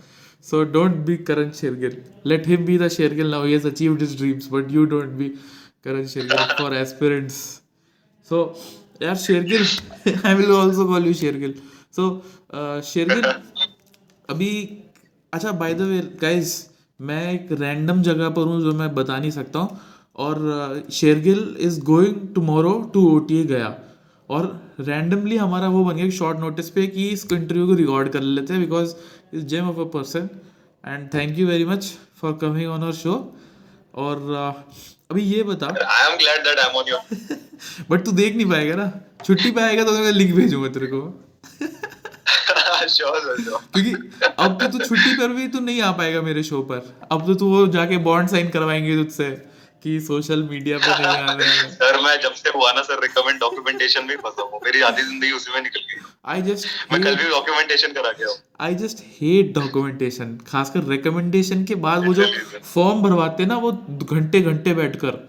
So 0.46 0.64
don't 0.64 0.96
be 1.06 1.18
Karan 1.28 1.52
Shergill 1.52 2.02
let 2.26 2.48
him 2.48 2.66
be 2.66 2.78
the 2.78 2.88
Shergill 2.88 3.32
now 3.32 3.46
he 3.46 3.54
has 3.54 3.68
achieved 3.68 4.02
his 4.02 4.18
dreams 4.18 4.50
but 4.52 4.72
you 4.72 4.86
don't 4.86 5.10
be 5.18 5.30
Karan 5.84 6.06
Shergill 6.08 6.56
for 6.60 6.76
aspirants 6.76 7.34
so 8.30 8.44
यार 9.02 9.16
Shergill 9.16 9.66
I 10.26 10.34
will 10.34 10.52
also 10.52 10.86
call 10.88 11.08
you 11.08 11.14
Shergill 11.14 11.54
so 11.96 12.10
Shergill 12.86 13.32
अभी 14.30 14.52
अच्छा 15.34 15.52
by 15.54 15.74
the 15.74 15.82
way 15.82 16.00
guys 16.22 16.52
मैं 17.00 17.22
एक 17.34 17.52
random 17.52 18.02
जगह 18.02 18.30
पर 18.30 18.42
हूँ 18.48 18.62
जो 18.62 18.72
मैं 18.74 18.94
बता 18.96 19.18
नहीं 19.18 19.32
सकता 19.32 19.60
हूँ। 19.60 19.80
और 20.16 20.86
Shergill 20.92 21.56
is 21.60 21.80
going 21.86 22.16
tomorrow 22.36 22.72
to 22.94 23.02
ओ 23.10 23.20
गया। 23.30 23.76
और 24.30 24.46
रैंडमली 24.80 25.38
हमारा 25.38 25.68
वो 25.70 25.84
बन 25.86 25.96
गया 25.96 26.10
शॉर्ट 26.20 26.40
नोटिस 26.40 26.70
पे 26.70 26.86
कि 26.88 27.08
इस 27.10 27.26
इंटरव्यू 27.32 27.68
को 27.68 27.74
रिकॉर्ड 27.74 28.10
कर 28.12 28.22
लेते 28.22 28.54
हैं 28.54 28.62
because 28.62 28.96
is 29.34 29.46
gem 29.46 29.70
of 29.70 29.80
a 29.80 29.90
person 29.94 30.30
and 30.84 31.08
thank 31.14 31.38
you 31.40 31.48
very 31.48 31.66
much 31.66 31.94
for 32.22 32.34
coming 32.42 32.72
on 32.72 32.84
our 32.84 32.94
show 32.94 33.14
और 33.96 34.18
uh, 34.18 34.54
अभी 35.12 35.22
ये 35.24 35.44
बता। 35.44 35.68
I 35.68 36.12
am 36.12 36.18
glad 36.18 36.44
that 36.44 36.60
I 36.60 36.70
am 36.70 36.76
on 36.78 36.90
your 36.90 37.86
but 37.90 38.06
तू 38.06 38.12
देख 38.12 38.36
नहीं 38.36 38.50
पाएगा 38.50 38.76
ना। 38.76 38.92
छुट्टी 39.26 39.52
पे 39.52 39.62
आएगा 39.62 39.84
तो 39.84 40.00
मैं 40.00 40.12
लिंक 40.12 40.36
भेजूँगा 40.36 40.70
तेरे 40.70 40.88
को। 40.88 41.08
श्योर 42.98 43.36
क्योंकि 43.74 43.92
अब 44.38 44.58
तो 44.62 44.68
तू 44.68 44.80
छुट्टी 44.80 45.16
पर 45.18 45.34
भी 45.34 45.48
तू 45.50 45.60
नहीं 45.62 45.82
आ 45.82 45.92
पाएगा 45.94 46.22
मेरे 46.22 46.44
शो 46.44 46.62
पर। 46.72 46.82
अब 47.12 47.26
तो 47.28 47.36
तू 47.36 47.50
वो 47.50 47.68
जाके 47.74 47.98
बॉन्ड 48.06 48.30
साइन 48.30 48.50
करवाएँगे 48.50 48.96
तुझसे 48.96 49.30
कि 49.84 50.00
सोशल 50.02 50.44
मीडिया 50.44 50.78
पे 50.78 50.92
नहीं 50.92 51.06
आना 51.08 51.32
है। 51.34 51.70
सर 51.72 52.00
मैं 52.04 52.20
जब 52.22 52.34
से 52.36 52.50
हुआ 52.50 52.72
ना 52.72 52.82
सर 52.84 53.02
रिकमेंड 53.02 53.40
डॉक्यूमेंटेशन 53.40 54.06
में 54.06 54.16
फंसा 54.18 54.42
हूँ। 54.44 54.60
मेरी 54.64 54.82
आधी 54.84 55.02
ज़िंदगी 55.04 55.32
उसी 55.32 55.52
में 55.54 55.62
निकल 55.62 55.80
गई। 55.82 56.02
आई 56.26 56.42
जस्ट 56.44 56.68
मैं 56.92 57.02
कल 57.04 57.16
भी 57.16 57.30
डॉक्यूमेंटेशन 57.30 57.92
करा 57.94 58.12
के 58.12 58.24
हूँ 58.24 58.36
आई 58.62 58.76
जस्ट 58.76 59.04
हेट 59.20 59.54
डॉक्यूमेंटेशन 59.56 60.38
खासकर 60.48 60.84
रिकमेंडेशन 60.86 61.64
के 61.66 61.76
बाद 61.84 62.06
वो 62.08 62.14
जो 62.14 62.26
फॉर्म 62.64 63.02
भरवाते 63.02 63.44
हैं 63.44 63.50
ना 63.50 63.58
वो 63.58 63.72
घंटे 63.72 64.42
घंटे 64.42 64.74
बैठकर। 64.74 65.20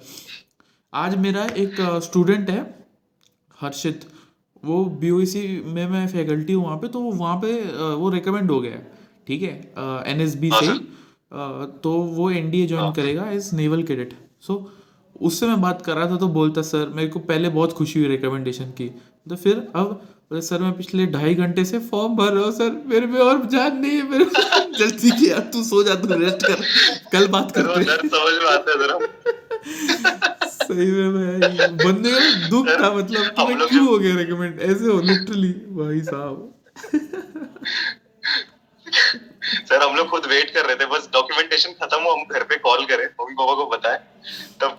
आज 0.92 1.16
मेरा 1.18 1.46
एक 1.58 1.76
स्टूडेंट 2.04 2.50
है 2.50 2.62
हर्षित। 3.58 4.08
वो 4.64 4.84
बी 4.84 5.10
में 5.66 5.86
मैं 5.88 6.06
फैकल्टी 6.08 6.52
हूँ 6.52 6.64
वहाँ 6.64 6.76
पे 6.76 6.88
तो 6.88 7.00
वहाँ 7.00 7.36
पे 7.36 7.52
वो 7.94 8.10
रिकमेंड 8.10 8.50
हो 8.50 8.60
गया 8.60 8.78
ठीक 9.26 9.42
है? 9.42 9.54
एन 10.12 10.20
एस 10.20 10.36
बी 10.36 10.50
से 10.54 10.72
तो 11.82 11.90
वो 11.90 12.30
एन 12.30 12.50
डी 12.50 12.62
ए 12.62 12.66
ज्वाइन 12.66 12.92
करेगा 12.92 13.30
एज 13.30 13.50
नेवल 13.54 13.82
कैडेट 13.82 14.12
सो 14.40 14.54
उससे 15.20 15.46
मैं 15.46 15.60
बात 15.60 15.82
कर 15.82 15.96
रहा 15.96 16.10
था 16.10 16.16
तो 16.16 16.28
बोलता 16.28 16.62
सर 16.62 16.88
मेरे 16.88 17.08
को 17.08 17.18
पहले 17.18 17.48
बहुत 17.48 17.72
खुशी 17.72 17.98
हुई 18.00 18.08
रिकमेंडेशन 18.08 18.64
की। 18.64 18.88
तो 19.30 19.36
फिर 19.36 19.56
अब 19.76 19.86
बोले 20.30 20.42
सर 20.42 20.58
मैं 20.58 20.72
पिछले 20.72 21.06
ढाई 21.06 21.34
घंटे 21.34 21.64
से 21.64 21.78
फॉर्म 21.78 22.16
भर 22.16 22.32
रहा 22.32 22.44
हूँ 22.44 22.52
सर। 22.52 22.70
मेरे 22.86 23.06
में 23.06 23.20
और 23.20 23.44
जान 23.46 23.76
नहीं 23.76 23.92
है 23.92 24.10
मेरे 24.10 24.24
जल्दी 24.78 25.10
किया 25.10 25.38
तू 25.52 25.62
सो 25.64 25.82
जा 25.82 25.94
तू 25.94 26.08
रेस्ट 26.14 26.46
कर। 26.46 26.62
कल 27.12 27.26
बात 27.28 27.52
करते 27.52 27.80
हैं। 27.80 27.96
समझ 28.08 28.34
में 28.42 28.50
आता 28.50 28.70
है 28.72 30.28
सही 30.68 30.90
में 30.92 31.12
भाई 31.12 31.68
बंदे 31.84 32.10
का 32.12 32.48
दुख 32.48 32.66
था 32.80 32.90
मतलब 32.92 33.28
तुम्हें 33.36 33.56
लोग 33.56 33.68
क्यों 33.68 33.86
हो 33.86 33.98
गया 33.98 34.14
रिकमेंड 34.16 34.60
ऐसे 34.62 34.84
हो 34.84 35.00
लिटरली 35.02 35.52
भाई 35.76 36.00
साहब। 36.02 36.36
सर 39.68 39.82
हम 39.82 39.96
लोग 39.96 40.08
खुद 40.08 40.26
वेट 40.30 40.50
कर 40.50 40.66
रहे 40.66 40.76
थे 40.76 40.86
बस 40.86 41.08
डॉक्यूमेंटेशन 41.12 41.72
खत्म 41.82 42.02
हो 42.02 42.10
हम 42.10 42.22
घर 42.34 42.42
पे 42.44 42.56
कॉल 42.64 42.84
करें 42.86 43.04
मम्मी 43.04 43.34
पापा 43.34 43.54
को 43.54 43.66
बताए। 43.70 43.98
तब 44.62 44.76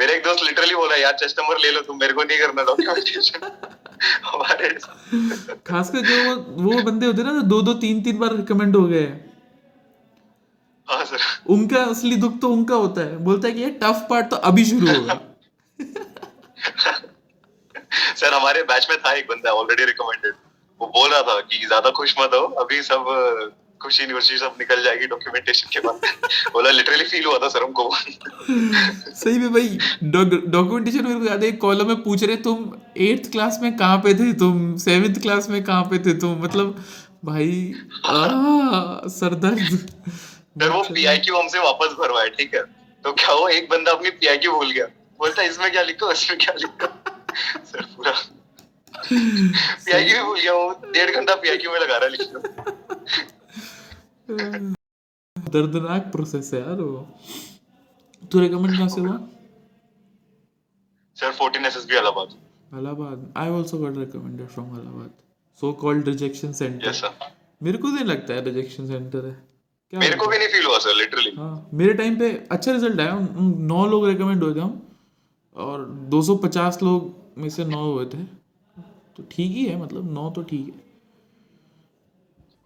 मेरे 0.00 0.14
एक 0.14 0.22
दोस्त 0.24 0.42
लिटरली 0.44 0.74
बोला 0.74 0.96
यार 0.96 1.12
चेस्ट 1.18 1.38
नंबर 1.40 1.58
ले 1.60 1.70
लो 1.72 1.80
तुम 1.82 1.98
मेरे 2.00 2.12
को 2.12 2.22
नहीं 2.22 2.38
करना 2.38 2.62
डॉक्यूमेंटेशन 2.64 3.50
हमारे 4.24 4.68
खासकर 5.66 6.00
जो 6.08 6.16
वो 6.62 6.82
बंदे 6.82 7.06
होते 7.06 7.22
ना 7.22 7.32
जो 7.32 7.42
दो 7.52 7.60
दो 7.62 7.74
तीन 7.84 8.02
तीन 8.02 8.18
बार 8.18 8.36
रिकमेंड 8.36 8.76
हो 8.76 8.86
गए 8.86 9.00
हैं। 9.00 9.33
उनका 11.50 11.82
असली 11.84 12.16
दुख 12.16 12.40
तो 12.40 12.48
उनका 12.48 12.74
होता 12.76 13.00
है। 13.00 13.16
बोलता 13.24 13.48
है 13.48 13.54
कि 13.54 13.60
ये 13.60 13.70
टफ 13.82 14.06
पार्ट 14.10 14.30
तो 14.30 14.36
अभी 14.48 14.64
शुरू 14.64 14.86
होगा 14.88 15.20
सर 18.16 18.34
हमारे 18.34 18.62
बैच 18.64 18.86
में 18.90 18.98
था 18.98 19.12
एक 19.12 19.26
बंदा 19.28 19.50
ऑलरेडी 19.52 19.84
रिकमेंडेड 19.84 20.34
वो 20.80 20.86
बोल 20.88 21.10
रहा 21.10 21.22
था 21.22 21.40
कि 21.40 21.66
ज़्यादा 21.66 21.90
खुश 21.96 22.14
मत 22.20 22.30
हो 22.34 22.40
अभी 22.62 22.82
सब 22.82 23.04
खुशी 23.80 24.06
खुशी 24.08 24.36
सब 24.38 24.54
निकल 24.58 24.82
जाएगी 24.82 25.06
डॉक्यूमेंटेशन 25.06 25.68
के 25.72 25.80
बाद। 25.80 26.00
बोला 26.52 26.70
लिटरली 26.70 27.04
फील 27.04 27.24
हुआ 27.24 27.38
था 27.38 27.48
सर 27.48 27.62
हमको। 27.62 27.90
सही 27.94 29.38
में 29.38 29.52
भाई 29.52 29.78
डॉक्यूमेंटेशन 30.04 31.04
मेरे 31.06 31.18
को 31.20 31.24
याद 31.26 31.42
है 31.42 31.48
एक 31.48 31.60
कॉलम 31.60 31.88
में 31.88 32.02
पूछ 32.02 32.22
रहे 32.24 32.36
तुम 32.46 32.70
एट्थ 33.06 33.30
क्लास 33.32 33.58
में 33.62 33.76
कहाँ 33.76 33.98
पे 33.98 34.14
थे? 34.14 34.32
तुम 34.32 34.76
सेवेंथ 34.78 35.20
क्लास 35.22 35.48
में 35.50 35.62
कहाँ 35.64 35.82
पे 35.90 35.98
थे 35.98 36.14
तुम? 36.18 36.42
मतलब 36.44 36.84
भाई 37.24 37.74
आ, 38.06 39.08
सरदर्द। 39.10 39.90
सर 40.56 40.70
वो 40.70 40.82
पीआईक्यू 40.94 41.36
हमसे 41.36 41.58
वापस 41.58 41.94
भरवाए 41.98 42.28
ठीक 42.36 42.54
है? 42.54 42.62
तो 43.04 43.12
क्या 43.12 43.32
वो 43.34 43.48
एक 43.48 43.68
बंदा 43.70 43.92
अपनी 43.92 44.10
पीआईक्यू 44.20 44.52
भूल 44.52 44.70
गया। 44.72 44.86
बोलता 45.20 45.42
इसमें 45.42 45.70
क्या 45.72 45.82
लिखो? 45.82 46.10
इसमें 46.12 46.38
क्या 46.38 46.54
लिखो? 46.58 46.86
सर 47.70 47.82
पूरा। 47.96 48.12
पीआईक्यू 49.10 50.24
भूल 50.24 50.40
गया 50.40 50.52
वो 50.52 50.70
डेढ़ 50.92 51.10
घंटा 51.10 51.34
पीआईक्यू 51.34 51.72
में 51.72 51.78
लगा 51.80 51.96
रहा 51.96 52.08
है 52.08 52.16
दर्दनाक 55.54 56.02
प्रोसेस 56.12 56.50
है 56.54 56.60
यार 56.60 56.80
वो। 56.80 57.00
तू 58.32 58.40
रिकमेंड 58.40 58.76
कहाँ 58.76 58.88
से 58.88 59.00
हुआ? 59.00 59.16
Sir 61.16 61.32
fourteen 61.32 61.64
S 61.66 61.76
S 61.76 61.84
B 61.84 61.94
Allahabad 61.96 62.28
Allahabad 62.78 63.32
I 63.36 63.48
also 63.56 63.78
got 63.78 63.96
recommended 63.98 64.46
from 64.48 64.66
Allahabad 64.78 65.10
so 65.60 65.72
called 65.82 66.08
rejection 66.08 66.52
centre 66.52 66.92
sir 66.92 67.10
मेरे 67.62 67.78
को 67.78 67.88
नहीं 67.88 68.04
लगता 68.04 68.34
है 68.34 68.44
रिजेक्शन 68.44 68.86
सेंटर 68.88 69.26
है। 69.26 69.32
क्या 69.32 69.53
मेरे 69.98 70.16
को 70.16 70.26
भी 70.26 70.38
नहीं 70.38 70.48
फील 70.48 70.64
हुआ 70.66 70.78
सर 70.78 70.94
लिटरली 70.96 71.32
हाँ 71.36 71.68
मेरे 71.74 71.94
टाइम 71.94 72.16
पे 72.18 72.30
अच्छा 72.52 72.72
रिज़ल्ट 72.72 73.00
आया 73.00 73.18
नौ 73.68 73.84
लोग 73.86 74.06
रिकमेंड 74.08 74.42
हुए 74.42 74.54
थे 74.54 74.60
हम 74.60 74.80
और 75.56 75.84
250 76.12 76.82
लोग 76.82 77.12
में 77.38 77.48
से 77.50 77.64
नौ 77.66 77.82
हुए 77.84 78.04
थे। 78.06 78.22
तो 79.16 79.22
ठीक 79.32 79.50
ही 79.52 79.64
है 79.64 79.76
मतलब 79.82 80.12
नौ 80.12 80.30
तो 80.30 80.42
ठीक 80.44 80.66
है। 80.66 80.82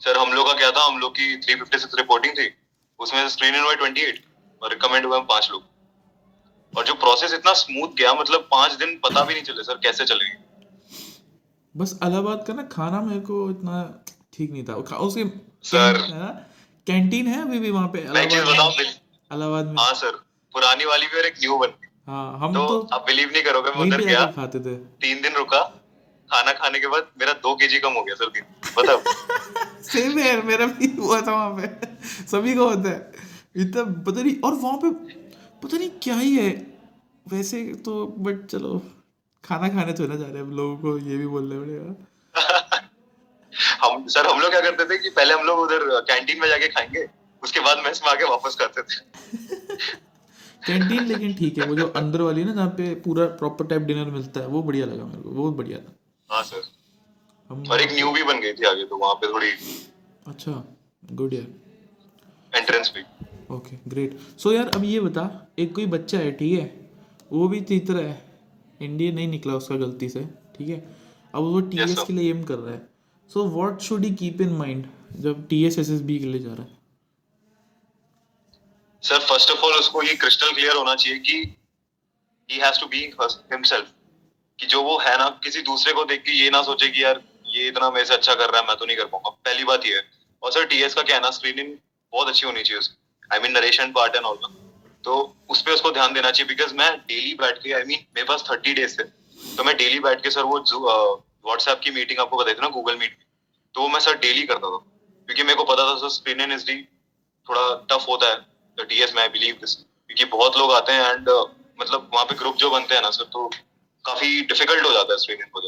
सर 0.00 0.18
हम 0.18 0.32
लोग 0.32 0.46
का 0.46 0.52
क्या 0.58 0.70
था 0.70 0.86
हम 0.86 0.98
लोग 0.98 1.12
की 1.12 1.36
356 1.42 1.96
रिपोर्टिंग 1.98 2.34
थी 2.34 2.48
उसमें 3.00 3.28
स्क्रीन 3.28 3.54
इन 3.54 3.62
हुए 3.62 3.74
28 3.76 4.20
और 4.62 4.70
रिकमेंड 4.70 5.06
हुए 5.06 5.18
हम 5.18 5.24
पाँच 5.26 5.48
लोग। 5.52 5.62
और 6.74 6.84
जो 6.84 6.94
प्रोसेस 6.96 7.32
इतना 7.34 7.52
स्मूथ 7.54 7.96
गया 7.98 8.12
मतलब 8.14 8.48
पाँच 8.50 8.72
दिन 8.80 8.98
पता 9.04 9.24
भी 9.24 9.34
नहीं 9.34 9.42
चले 9.44 9.62
सर 9.64 9.80
कैसे 9.82 10.04
चले 10.04 10.28
गए 10.28 10.38
बस 11.74 11.98
इलाहाबाद 12.04 12.44
का 12.46 12.54
ना 12.54 12.62
खाना 12.72 13.00
मेरे 13.02 13.20
को 13.22 13.50
इतना 13.50 13.82
ठीक 14.32 14.50
नहीं 14.52 14.64
था। 14.64 14.74
उसके 14.74 15.24
सर। 15.68 16.00
है 16.02 16.18
ना? 16.18 16.30
कैंटीन 16.88 17.26
है 17.26 17.40
अभी 17.42 17.58
भी 17.58 17.70
वहाँ 17.70 17.88
पे? 17.88 18.00
इलाहाबाद 18.02 19.66
में? 19.66 19.74
हाँ 19.78 19.92
सर। 19.94 20.10
पुरानी 20.54 20.84
वाली 20.84 21.06
भी 21.06 21.18
और 21.18 21.26
एक 21.26 21.34
न्यू 21.40 21.56
बन 21.58 21.66
गई 21.66 21.88
हाँ 22.08 22.38
हम 22.38 22.54
तो 22.54 22.66
तो 22.68 22.94
आप 22.94 23.04
बिलीव 23.06 23.30
नहीं 23.32 23.42
करोगे 23.42 23.70
मैं 23.70 23.86
उधर 23.86 24.04
गया। 24.04 24.24
खाते 24.36 24.60
थे। 24.60 24.74
तीन 25.02 25.20
दिन 25.22 25.34
रुका। 25.36 25.60
खाना 26.30 26.52
खाने 26.52 26.78
के 26.80 26.86
बाद 26.86 27.06
मेरा 27.20 27.32
दो 27.42 27.54
केजी 27.56 27.78
कम 27.78 27.92
हो 27.92 28.02
गया 28.04 28.14
सर 28.14 28.28
दिन 28.28 28.44
बताओ। 28.78 29.02
सेम 29.90 30.18
है 30.18 30.32
मेरा 30.46 30.66
भी 30.66 30.86
हुआ 30.98 31.20
था 31.20 31.32
वहाँ 31.32 31.50
पे। 31.50 32.26
सभी 32.26 32.54
को 32.54 32.68
होता 32.68 32.90
है। 32.90 33.12
इतना 33.56 33.84
पता 34.08 34.22
नहीं 34.22 34.34
और 34.44 34.54
वहाँ 34.54 34.78
पे 34.84 34.90
पता 35.62 35.76
नहीं 35.78 35.90
क्या 36.02 36.14
ही 36.14 36.36
है। 36.36 36.50
वैसे 37.26 37.62
तो 37.84 38.06
बट 38.18 38.44
चलो 38.46 38.82
खाना 39.44 39.68
खाने 39.68 39.92
तो 39.92 40.06
ना 40.06 40.16
जा 40.16 40.26
रहे 40.26 40.42
हैं 40.42 40.50
लोगों 40.50 40.76
को 40.76 40.98
ये 40.98 41.16
भी 41.16 41.26
बोलना 41.26 41.60
पड़ेगा। 41.60 41.94
हम 43.82 44.06
सर 44.08 44.26
हम 44.26 44.40
लोग 44.40 44.50
क्या 44.50 44.60
करते 44.60 44.84
थे 44.84 44.98
कि 44.98 45.10
पहले 45.10 45.34
हम 45.34 45.44
लोग 45.46 45.58
उधर 45.58 45.88
कैंटीन 46.02 46.40
में 46.40 46.48
जाके 46.48 46.68
खाएँगे 46.68 47.08
उसके 47.42 47.60
बाद 47.60 47.78
मेस 47.84 48.00
में 48.04 48.10
आके 48.12 48.24
वापस 48.24 48.56
खाते 48.60 48.82
थे। 48.82 48.96
कैंटीन 50.66 51.04
लेकिन 51.04 51.34
ठीक 51.34 51.58
है 51.58 51.66
वो 51.66 51.74
जो 51.74 51.86
अंदर 51.96 52.22
वाली 52.22 52.44
ना 52.44 52.52
जहाँ 52.52 52.68
पे 52.78 52.94
पूरा 52.94 53.26
प्रॉपर 53.36 53.66
टाइप 53.66 53.82
डिनर 53.82 54.10
मिलता 54.10 54.40
है 54.40 54.46
वो 54.46 54.62
बढ़िया 54.62 54.86
लगा 54.86 55.04
मेरे 55.04 55.22
को 55.22 55.30
बहुत 55.30 55.54
बढ़िया 55.54 55.78
था। 55.78 55.94
हाँ 56.30 56.42
सर। 56.42 56.62
हम 57.50 57.62
और 57.70 57.80
एक 57.80 57.92
न्यू 57.92 58.10
भी 58.12 58.22
बन 58.22 58.40
गई 58.40 58.52
थी 58.52 58.66
आगे 58.66 58.84
तो 58.84 58.96
वहाँ 58.96 59.14
पे 59.14 59.32
थोड़ी 59.32 59.50
अच्छा 60.26 60.52
गुड 61.12 61.34
यार। 61.34 62.58
एंट्रेंस 62.58 62.92
भी। 62.94 63.02
ओके 63.54 63.76
ग्रेट 63.88 64.18
सो 64.38 64.52
यार 64.52 64.68
अब 64.68 64.84
ये 64.84 65.00
बता 65.00 65.24
एक 65.58 65.74
कोई 65.74 65.86
बच्चा 65.86 66.18
है 66.18 66.32
ठीक 66.32 66.58
है? 66.58 66.66
वो 67.32 67.48
भी 67.48 67.60
तेरी 67.60 67.80
तरह 67.80 68.08
है 68.08 68.22
इंडिया 68.80 69.12
नहीं 69.12 69.28
निकला 69.28 69.54
उसका 69.54 69.76
गलती 69.76 70.08
से 70.08 70.20
ठीक 70.56 70.68
है? 70.68 70.78
अब 71.34 71.42
वो 71.42 71.60
टी 71.60 71.76
Yes, 71.76 72.06
के 72.06 72.12
लिए 72.12 72.30
एम 72.30 72.42
कर 72.42 72.54
रहा 72.54 72.74
है। 72.74 72.97
So 73.30 73.44
what 73.46 73.80
should 73.80 74.04
he 74.04 74.10
keep 74.14 74.40
in 74.40 74.52
mind 74.56 74.86
जब 75.22 75.46
T 75.48 75.64
S 75.66 75.78
S 75.78 75.90
S 75.90 76.00
B 76.02 76.18
के 76.18 76.26
लिए 76.26 76.40
जा 76.40 76.52
रहा 76.52 76.62
है? 76.62 76.76
सर 79.02 79.18
फ़र्स्ट 79.20 79.50
ऑफ़ 79.50 79.64
ऑल 79.64 79.72
उसको 79.80 80.02
ये 80.02 80.14
क्रिस्टल 80.14 80.52
क्लियर 80.52 80.76
होना 80.76 80.94
चाहिए 80.94 81.18
कि 81.18 81.36
he 82.48 82.58
has 82.58 82.80
to 82.80 82.86
be 82.86 83.00
himself 83.52 83.92
कि 84.58 84.66
जो 84.66 84.82
वो 84.82 84.98
है 84.98 85.16
ना, 85.18 85.28
किसी 85.44 85.62
दूसरे 85.62 85.92
को 85.92 86.04
देख 86.04 86.22
के 86.22 86.32
ये 86.32 86.50
ना 86.50 86.62
सोचे 86.62 86.88
कि 86.88 87.02
यार, 87.04 87.22
ये 87.46 87.68
इतना 87.68 87.90
मेरे 87.90 88.04
से 88.06 88.14
अच्छा 88.14 88.34
कर 88.34 88.50
रहा 88.50 88.60
है, 88.60 88.66
मैं 88.68 88.76
तो 88.76 88.86
नहीं 88.86 88.96
कर 88.96 89.04
पाऊँगा। 89.06 89.30
पहली 89.30 89.64
बात 89.64 89.86
ये 89.86 89.94
है। 89.96 90.02
और 90.42 90.52
सर 90.52 90.64
टीएस 90.66 90.94
का 90.94 91.02
कहना 91.02 91.30
स्क्रीनिंग 91.30 91.76
बहुत 92.12 92.28
अच्छी 92.28 92.46
होनी 92.46 92.62
चाहिए 92.62 92.78
उसकी। 92.78 92.96
I 93.30 93.40
mean 93.40 93.52
narration 93.52 93.92
part 93.92 94.16
and 94.16 94.24
all 94.24 94.38
तो 95.04 95.14
उस 95.50 95.62
पर 95.62 95.72
उसको 95.72 95.90
ध्यान 95.92 96.14
देना 96.14 96.30
चाहिए 96.30 96.48
बिकॉज़ 96.48 96.74
मैं 96.74 96.90
डेली 96.98 97.34
बैठ 97.36 97.62
के 97.62 97.72
आई 97.72 97.84
मीन 97.84 98.04
मेरे 98.14 98.26
पास 98.26 98.44
थर्टी 98.50 98.74
डेज़ 98.74 98.98
थे। 98.98 99.04
तो 99.56 99.64
मैं 99.64 99.76
डेली 99.76 100.00
बैठ 100.00 100.22
के 100.22 100.30
सर 100.30 100.42
वो 100.44 100.58
व्हाट्सएप 101.44 101.80
की 101.84 101.90
मीटिंग 101.90 102.18
आपको 102.20 102.36
बताई 102.36 102.54
थी 102.54 102.60
ना 102.62 102.68
गूगल 102.76 102.96
मीट 102.98 103.16
तो 103.74 103.80
वो 103.80 103.88
मैं 103.88 104.00
सर 104.00 104.18
डेली 104.18 104.42
करता 104.42 104.70
था, 104.70 104.78
क्योंकि 105.28 105.42
मेरे 105.42 105.56
को 105.56 105.64
पता 105.64 105.82
था 105.86 105.96
सर 105.98 106.08
स्क्रीन 106.14 106.40
एंड 106.40 106.52
एस 106.52 106.64
थोड़ा 107.46 107.64
टफ 107.90 108.08
होता 108.08 108.28
है 108.28 108.86
टीएस 108.88 109.14
में 109.16 109.22
आई 109.22 109.28
बिलीव 109.28 109.54
दिस 109.60 109.74
क्योंकि 109.74 110.24
बहुत 110.32 110.56
लोग 110.58 110.72
आते 110.72 110.92
हैं 110.92 111.04
एंड 111.04 111.28
मतलब 111.80 112.10
वहाँ 112.14 112.24
पे 112.24 112.34
ग्रुप 112.34 112.56
जो 112.56 112.70
बनते 112.70 112.94
हैं 112.94 113.02
ना 113.02 113.10
सर 113.10 113.24
तो 113.32 113.48
काफ़ी 114.04 114.40
डिफ़िकल्ट 114.42 114.86
हो 114.86 114.92
जाता 114.92 115.12
है 115.12 115.18
स्क्रीनिंग 115.18 115.50
को 115.50 115.60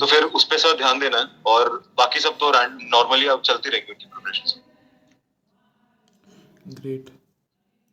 तो 0.00 0.06
फिर 0.06 0.24
उस 0.38 0.44
पे 0.44 0.58
सर 0.58 0.76
ध्यान 0.76 0.98
देना 0.98 1.18
है 1.18 1.24
और 1.46 1.70
बाकी 1.96 2.20
सब 2.20 2.36
तो 2.38 2.50
नॉर्मली 2.88 3.26
अब 3.28 3.40
चलती 3.42 3.68
रहेंगी 3.68 3.92
उनकी 3.92 4.06
प्रिपरेशन 4.06 4.60
ग्रेट 6.70 7.10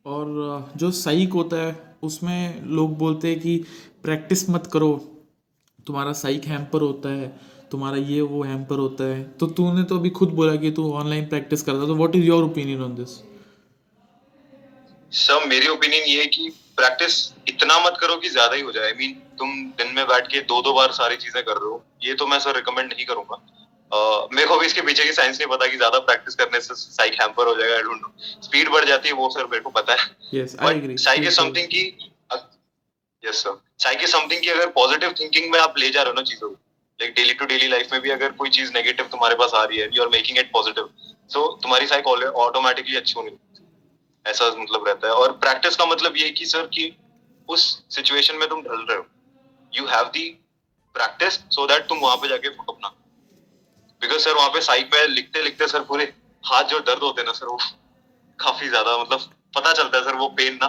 और, 0.06 0.72
जो 0.76 0.90
साइक 0.92 1.32
होता 1.32 1.56
है, 1.56 1.96
उसमें 2.02 2.62
लोग 2.76 2.96
बोलते 2.98 3.28
हैं 3.28 3.40
कि 3.40 3.56
प्रैक्टिस 4.02 4.48
मत 4.50 4.68
करो। 4.72 4.90
तुम्हारा 5.88 6.12
साइक 6.20 6.44
हैम्पर 6.46 6.80
होता 6.82 7.08
है 7.12 7.28
तुम्हारा 7.70 7.96
ये 8.08 8.20
वो 8.28 8.42
हैम्पर 8.44 8.78
होता 8.78 9.04
है। 9.06 9.22
तो 9.40 9.46
तूने 9.48 9.82
तो 9.84 9.98
अभी 9.98 10.10
खुद 10.12 10.28
बोला 10.34 10.54
कि 10.58 10.70
तू 10.72 10.92
ऑनलाइन 10.94 11.26
प्रैक्टिस 11.28 11.62
करता 11.62 11.86
तो 11.86 11.94
what 11.96 12.16
is 12.16 12.24
your 12.26 12.44
opinion 12.44 12.82
on 12.82 12.94
this 12.94 13.10
sir 15.12 15.46
मेरी 15.48 15.68
ओपिनियन 15.68 16.04
ये 16.06 16.20
है 16.20 16.26
कि 16.28 16.48
प्रैक्टिस 16.76 17.14
इतना 17.48 17.78
मत 17.84 17.96
करो 18.00 18.16
कि 18.16 18.28
ज़्यादा 18.30 18.56
ही 18.56 18.62
हो 18.62 18.72
जाए। 18.72 18.84
आई 18.86 18.92
मीन 18.98 19.12
तुम 19.38 19.52
दिन 19.78 19.94
में 19.94 20.04
बैठ 20.06 20.26
के 20.32 20.40
दो 20.48 20.60
दो 20.62 20.72
बार 20.74 20.92
सारी 20.94 21.16
चीज़ें 21.18 21.42
कर 21.42 21.52
रहे 21.52 21.70
हो 21.70 21.82
ये 22.04 22.14
तो 22.14 22.26
मैं 22.26 22.38
सर 22.40 22.56
रिकमेंड 22.56 22.92
नहीं 22.92 23.04
करूँगा। 23.06 23.36
uh, 23.90 24.34
मेरे 24.34 24.46
को 24.48 24.58
भी 24.58 24.66
इसके 24.66 24.82
पीछे 24.82 25.04
की 25.04 25.12
साइंस 25.12 25.38
नहीं 25.38 25.48
पता 25.48 25.66
कि 25.66 25.76
ज़्यादा 25.76 25.98
प्रैक्टिस 26.00 26.34
करने 26.34 26.60
से 26.60 26.74
साइक 26.76 27.20
हैम्पर 27.20 27.46
हो 27.46 27.54
जाएगा 27.54 27.74
आई 27.74 27.82
डोंट 27.82 28.00
नो 28.02 28.12
स्पीड 28.42 28.70
बढ़ 28.72 28.84
जाती 28.84 29.08
है 29.08 29.14
वो 29.14 29.28
सर 29.30 29.46
मेरे 29.46 29.62
को 29.62 29.70
पता 29.72 29.92
है। 29.92 30.08
Yes 30.34 30.56
I 30.60 30.76
agree 30.76 30.96
psych 30.98 31.24
is 31.24 31.34
something 31.36 31.66
की 31.68 31.84
यस 33.24 33.42
सर 33.42 33.60
साइक 33.78 34.06
समथिंग 34.08 34.42
की 34.42 34.48
अगर 34.48 34.70
पॉजिटिव 34.70 35.14
थिंकिंग 35.20 35.50
में 35.52 35.58
आप 35.60 35.78
ले 35.78 35.90
जा 35.90 36.02
रहे 36.02 36.10
हो 36.10 36.14
ना 36.14 36.22
चीज़ों 36.22 36.48
को 36.48 36.54
like 37.00 37.14
daily 37.14 37.34
to 37.34 37.46
daily 37.46 37.68
life 37.68 37.92
में 37.92 38.00
भी 38.00 38.10
अगर 38.10 38.32
कोई 38.32 38.50
चीज़ 38.50 38.72
नेगेटिव 38.72 39.06
तुम्हारे 39.06 39.34
पास 39.34 39.54
आ 39.54 39.64
रही 39.64 39.78
है 39.78 39.88
you 39.92 40.02
are 40.02 40.08
making 40.08 40.38
it 40.38 40.50
positive 40.52 40.88
so 41.30 41.46
तुम्हारी 41.62 41.86
साइक 41.86 42.06
ऑटोमेटिकली 42.06 42.96
अच्छी 42.96 43.14
होनी 43.16 43.36
ऐसा 44.26 44.48
मतलब 44.58 44.86
रहता 44.88 45.06
है। 45.06 45.12
और 45.14 45.32
प्रैक्टिस 45.38 45.76
का 45.76 45.84
मतलब 45.86 46.16
ये 46.16 46.30
कि 46.30 46.46
सर 46.46 46.66
कि 46.66 46.92
उस 47.48 47.62
सिचुएशन 47.90 48.36
में 48.36 48.48
तुम 48.48 48.62
ढल 48.62 48.84
रहे 48.88 48.96
हो। 48.98 49.06
You 49.72 49.86
have 49.86 50.04
the 50.04 50.28
practice 50.94 51.34
so 51.50 51.66
that 51.66 51.88
तुम 51.88 51.98
वहाँ 51.98 52.16
पे 52.16 52.28
जाके 52.28 52.48
अपना 52.48 52.88
बिकॉज़ 54.02 54.18
सर 54.18 54.34
वहाँ 54.34 54.48
पे 54.48 54.60
साइक 54.60 54.90
में 54.94 55.06
लिखते 55.08 55.42
लिखते 55.42 55.68
सर 55.68 55.82
पूरे 55.82 56.12
हाथ 56.44 56.64
जो 56.64 56.78
दर्द 56.80 57.02
होते 57.02 57.20
हैं 57.20 57.26
ना 57.26 57.32
सर 57.32 57.46
वो 57.46 57.58
काफ़ी 58.38 58.68
ज़्यादा 58.68 58.96
मतलब 58.98 59.30
पता 59.54 59.72
चलता 59.72 59.98
है 59.98 60.04
सर 60.04 60.14
वो 60.14 60.28
पेन 60.38 60.58
ना। 60.62 60.68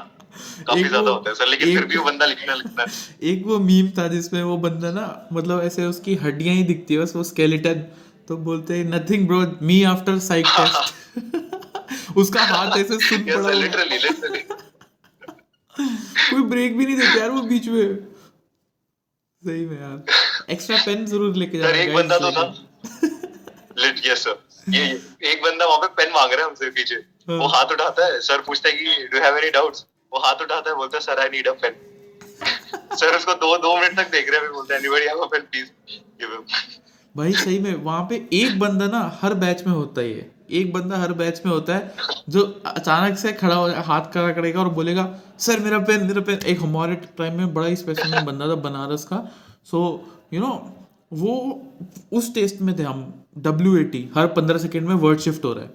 काफ़ी 0.67 0.81
एक 0.81 0.87
ज़्यादा 0.87 1.09
वो- 1.09 1.17
होता 1.17 1.29
है 1.29 1.35
सर 1.35 1.47
लेकिन 1.47 1.75
फिर 1.75 1.85
भी 1.85 1.97
वो 1.97 2.03
बंदा 2.05 2.25
लिखना 2.25 2.53
लिखना 2.55 2.83
है। 2.83 2.87
एक 3.31 3.45
वो 3.45 3.59
मीम 3.59 3.89
था 3.97 4.07
जिसमें 4.07 4.41
वो 4.43 4.57
बंदा 4.57 4.91
ना 4.91 5.05
मतलब 5.33 5.63
ऐसे 5.63 5.85
उसकी 5.85 6.15
हड्डियाँ 6.15 6.55
ही 6.55 6.63
दिखती 6.63 6.93
है 6.93 7.01
बस 7.01 7.15
वो 7.15 7.23
स्केलेटन 7.23 7.83
तो 8.27 8.37
बोलते 8.39 8.77
हैं 8.77 8.85
nothing 8.85 9.27
bro 9.27 9.41
me 9.61 9.81
after 9.91 10.19
psych 10.23 10.45
test 10.57 12.17
उसका 12.17 12.43
हाथ 12.45 12.77
ऐसे 12.77 12.99
सुन 12.99 13.23
पड़ा 13.27 13.49
है। 13.49 13.55
लिटरली 13.55 13.97
लिटरली 13.97 14.43
कोई 15.75 16.41
ब्रेक 16.49 16.77
भी 16.77 16.85
नहीं 16.85 16.95
देते 16.97 17.19
यार 17.19 17.29
वो 17.29 17.41
बीच 17.43 17.67
में। 17.67 17.95
सही 19.43 19.65
में 19.65 19.79
यार। 19.81 20.51
एक्स्ट्रा 20.53 20.77
पेन 20.85 21.05
ज़रूर 21.05 21.35
लेके 21.35 21.57
जाना 21.57 21.77
एक 21.77 21.93
बंदा 21.95 22.17
तो 22.19 22.31
था 22.31 22.43
लेकिन- 22.43 23.83
लिट 23.83 24.01
यस 24.07 24.23
सर 24.23 24.37
ये 24.67 24.83
ये- 24.85 25.29
एक 25.31 25.41
बंदा 25.43 25.65
वहाँ 25.65 25.79
पे 25.79 25.87
पेन 25.99 26.11
मांग 26.13 26.31
रहा 26.33 26.41
है 26.41 26.47
हमसे 26.47 26.69
पीछे। 26.69 26.95
हाँ। 27.27 27.37
वो 27.37 27.47
हाथ 27.47 27.71
उठाता 27.71 28.05
है 28.05 28.19
सर 28.21 28.41
पूछता 28.41 28.69
है 28.69 28.75
कि 28.75 29.07
डू 29.13 29.19
हैव 29.23 29.37
एनी 29.37 29.49
डाउट्स 29.51 29.85
वो 30.13 30.19
हाथ 30.19 30.41
उठाता 30.41 30.69
है 30.69 30.75
बोलता 30.75 30.97
है 30.97 31.01
sir 31.03 31.19
I 31.19 31.29
need 31.29 31.47
a 31.47 31.53
pen 31.61 31.75
sir 32.95 33.15
उसको 33.17 33.33
दो 33.41 33.57
दो 33.57 33.75
मिनट 33.79 33.97
तक 33.97 34.11
देख 34.11 34.29
रहे 34.31 34.39
हैं 34.39 34.51
बोलते 34.53 34.73
हैं 34.73 34.79
anybody 34.81 35.05
have 35.05 35.19
a 35.19 35.27
pen 35.27 35.41
please 35.51 35.69
give 36.19 36.31
him 36.31 36.43
भाई 37.15 37.31
सही 37.35 37.59
में 37.59 37.73
वहाँ 37.83 38.01
पे 38.09 38.15
एक 38.33 38.59
बंदा 38.59 38.87
ना 38.87 38.99
हर 39.21 39.33
बैच 39.35 39.65
में 39.67 39.73
होता 39.73 40.01
ही 40.01 40.11
है। 40.13 40.29
एक 40.51 40.71
बंदा 40.73 40.97
हर 40.97 41.11
बैच 41.13 41.41
में 41.45 41.51
होता 41.51 41.75
है 41.75 41.93
जो 42.29 42.43
अचानक 42.67 43.17
से 43.17 43.31
खड़ा 43.33 43.55
हो 43.55 43.67
हाथ 43.87 44.11
खड़ा 44.13 44.31
करेगा 44.33 44.59
और 44.59 44.69
बोलेगा 44.73 45.05
सर 45.39 45.59
मेरा 45.59 45.79
पेन 45.89 46.05
मेरा 46.07 46.21
पेन 46.21 46.39
एक 46.45 46.61
हमारे 46.61 46.95
टाइम 47.17 47.37
में 47.37 47.53
बड़ा 47.53 47.67
ही 47.67 47.75
स्पेशल 47.75 48.19
बंदा 48.21 48.47
था 48.49 48.55
बनारस 48.63 49.03
का। 49.03 49.19
सो 49.71 49.81
यू 50.33 50.39
नो 50.41 50.51
वो 51.13 51.35
उस 52.13 52.33
टेस्ट 52.33 52.61
में 52.61 52.77
थे 52.79 52.83
हम 52.83 53.03
डब्ल्यू 53.37 53.77
एटी 53.77 54.07
हर 54.15 54.27
पंद्रह 54.37 54.57
सेकेंड 54.59 54.87
में 54.87 54.95
वर्ड 55.03 55.19
शिफ्ट 55.19 55.45
हो 55.45 55.53
रहा 55.53 55.63
है। 55.63 55.69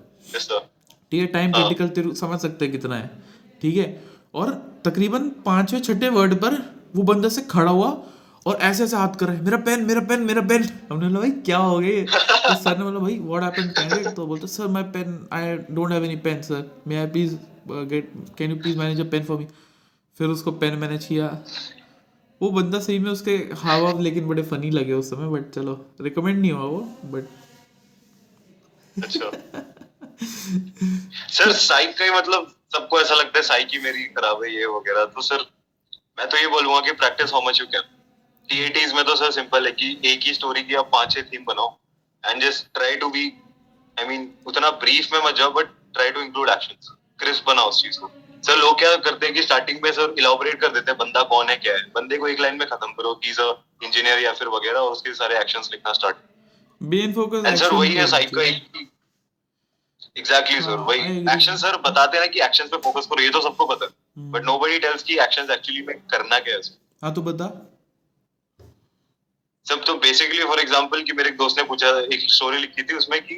ठीक 1.11 1.21
है 1.21 1.27
टाइम 1.29 1.53
क्रिटिकल 1.53 2.13
समझ 2.15 2.41
सकते 2.41 2.65
हैं 2.65 2.73
कितना 2.73 2.97
है। 2.97 3.11
ठीक 3.63 3.77
है? 3.77 3.87
और 4.35 4.51
तकरीबन 4.85 5.29
पाँचवें 5.45 5.81
छठे 5.83 6.09
वर्ड 6.11 6.35
पर 6.41 6.55
वो 6.97 7.03
बंदा 7.03 7.29
से 7.29 7.43
खड़ा 7.51 7.71
हुआ 7.71 7.89
और 8.47 8.57
ऐसे 8.57 8.85
ऐसे 8.85 8.97
हाथ 8.97 9.15
कर 9.21 9.27
रहा 9.27 9.43
मेरा 9.43 9.59
पेन 9.67 9.85
मेरा 9.85 10.01
पेन 10.09 10.23
मेरा 10.23 10.41
पेन 10.49 10.63
हमने 10.91 11.07
बोला, 11.09 11.21
भाई, 11.21 11.31
क्या 11.31 11.59
हो 11.59 11.79
गया 11.79 12.05
तो 12.49 12.55
सर 12.63 12.79
ने 12.79 12.85
बोला, 12.85 12.99
भाई 12.99 13.19
व्हाट 13.19 13.43
हैपेंड 13.43 13.71
कैंडिडेट 13.71 14.15
तो 14.17 14.27
बोलते 14.27 14.47
sir 14.47 14.67
my 14.69 14.83
pen 14.97 15.27
I 15.33 15.57
don't 15.71 15.93
have 15.93 16.05
any 16.05 16.17
pen 16.27 16.43
sir 16.43 16.71
may 16.87 16.97
I 16.97 17.07
please 17.07 17.37
get 17.93 18.13
can 18.39 18.51
you 18.51 18.57
please 18.57 18.79
manage 18.79 19.01
a 19.01 19.11
pen 19.11 19.25
for 19.25 19.39
me 19.39 19.47
फिर 20.19 20.29
उसको 20.29 20.53
पेन 20.63 20.75
मैनेज 20.79 21.05
किया। 21.05 21.27
वो 22.41 22.51
बंदा 22.51 22.79
सही 22.81 22.99
में 22.99 23.11
उसके 23.11 23.37
हाव 23.59 23.85
भाव 23.85 24.01
लेकिन 24.01 24.27
बड़े 24.29 24.43
फनी 24.43 24.71
लगे 24.71 24.93
उस 24.93 25.11
समय 25.11 25.29
बट 25.31 25.51
चलो 25.55 25.75
रिकमेंड 26.01 26.39
नहीं 26.41 26.53
हुआ 26.53 26.65
वो 26.65 26.81
बट 27.13 27.25
अच्छा। 28.97 29.31
सर 31.29 31.53
साइक 31.53 31.95
का 31.99 32.19
मतलब 32.19 32.53
सबको 32.75 33.01
ऐसा 33.01 33.15
लगता 33.15 33.39
है 33.39 33.43
साइक 33.45 33.69
ही 33.73 33.79
मेरी 33.81 34.05
खराब 34.15 34.43
है 34.45 34.55
ये 34.55 34.67
वगैरह। 34.69 35.05
तो 35.07 35.23
सर 35.23 35.47
मैं 36.19 36.29
तो 36.29 36.37
ये 36.37 36.47
बोलूँगा 36.49 36.81
कि 36.81 36.93
practice 36.95 37.33
how 37.33 37.49
much 37.49 37.61
you 37.61 37.67
can 37.67 37.93
TATs 38.49 38.93
में 38.95 39.05
तो 39.05 39.15
सर 39.17 39.31
सिंपल 39.33 39.67
है 39.67 39.73
कि 39.73 39.89
एक 40.05 40.21
ही 40.23 40.35
स्टोरी 40.35 40.63
की 40.63 40.75
आप 40.75 40.89
पाँच 40.93 41.13
छह 41.13 41.23
थीम 41.33 41.45
बनाओ। 41.45 41.77
And 42.25 42.43
just 42.43 42.67
try 42.75 42.97
to 42.97 43.09
be 43.11 43.25
I 43.97 44.07
mean 44.07 44.29
उतना 44.47 44.71
ब्रीफ 44.83 45.13
में 45.13 45.21
मत 45.25 45.35
जाओ 45.37 45.51
but 45.53 45.67
try 45.95 46.11
to 46.11 46.21
include 46.21 46.49
action 46.51 46.95
crisp 47.19 47.45
बनाओ 47.47 47.69
उस 47.69 47.83
चीज़ 47.83 47.99
को। 48.01 48.11
सर 48.45 48.57
लोग 48.59 48.79
क्या 48.79 48.95
करते 48.99 49.27
हैं 49.27 49.35
कि 49.35 49.43
स्टार्टिंग 49.43 49.79
में 49.83 49.91
सर 49.93 50.15
इलाबोरेट 50.19 50.61
कर 50.61 50.69
देते 50.69 50.91
हैं 50.91 50.99
बंदा 50.99 51.23
कौन 51.29 51.49
है 51.49 51.57
क्या 51.57 51.75
है? 51.75 51.83
बंदे 51.95 52.17
को 52.17 52.29
एक 52.29 52.41
लाइन 52.41 52.59
में 52.59 52.67
खत्म 52.69 52.93
करो 52.93 53.15
कि 53.15 53.31
इंजीनियर 53.31 54.19
या 54.19 54.33
फिर 54.33 54.49
वगैरह 54.49 54.79
और 54.79 54.91
उसके 54.93 55.15
सारे 55.15 55.39
एक्शंस 55.39 55.69
लिखना 55.73 55.93
start 55.93 56.17
main 56.81 57.13
focus 57.15 57.47
and 57.47 57.57
sir 57.57 57.73
वही 57.73 57.95
है 57.95 58.07
साइक 58.09 58.35
का। 58.35 58.43
एक 58.43 58.89
एग्जैक्टली 60.17 60.61
सर 60.61 60.71
हाँ, 60.71 60.85
वही 60.87 61.19
एक्शन 61.33 61.57
सर 61.57 61.77
बताते 61.85 62.19
हैं 62.19 62.31
कि 62.31 62.41
एक्शन 62.43 62.67
पे 62.67 62.77
फोकस 62.83 63.07
करो 63.07 63.23
ये 63.23 63.31
तो 63.31 63.41
सबको 63.41 63.67
पता 63.67 63.85
है। 63.85 64.31
बट 64.33 64.45
नोबडी 64.45 64.79
टेल्स 64.79 65.03
कि 65.03 65.19
एक्शंस 65.21 65.51
एक्चुअली 65.51 65.83
में 65.87 65.97
करना 66.11 66.39
क्या 66.39 66.55
है 66.55 66.61
हाँ 67.03 67.13
तो 67.15 67.23
बता। 67.23 67.49
सब 69.67 69.85
तो 69.85 69.95
बेसिकली 69.99 70.45
फॉर 70.45 70.61
एग्जांपल 70.61 71.03
कि 71.03 71.13
मेरे 71.13 71.29
एक 71.29 71.37
दोस्त 71.37 71.59
ने 71.59 71.65
पूछा 71.65 71.89
एक 72.15 72.27
स्टोरी 72.31 72.59
लिखी 72.59 72.83
थी 72.83 72.97
उसमें 72.97 73.21
कि 73.23 73.35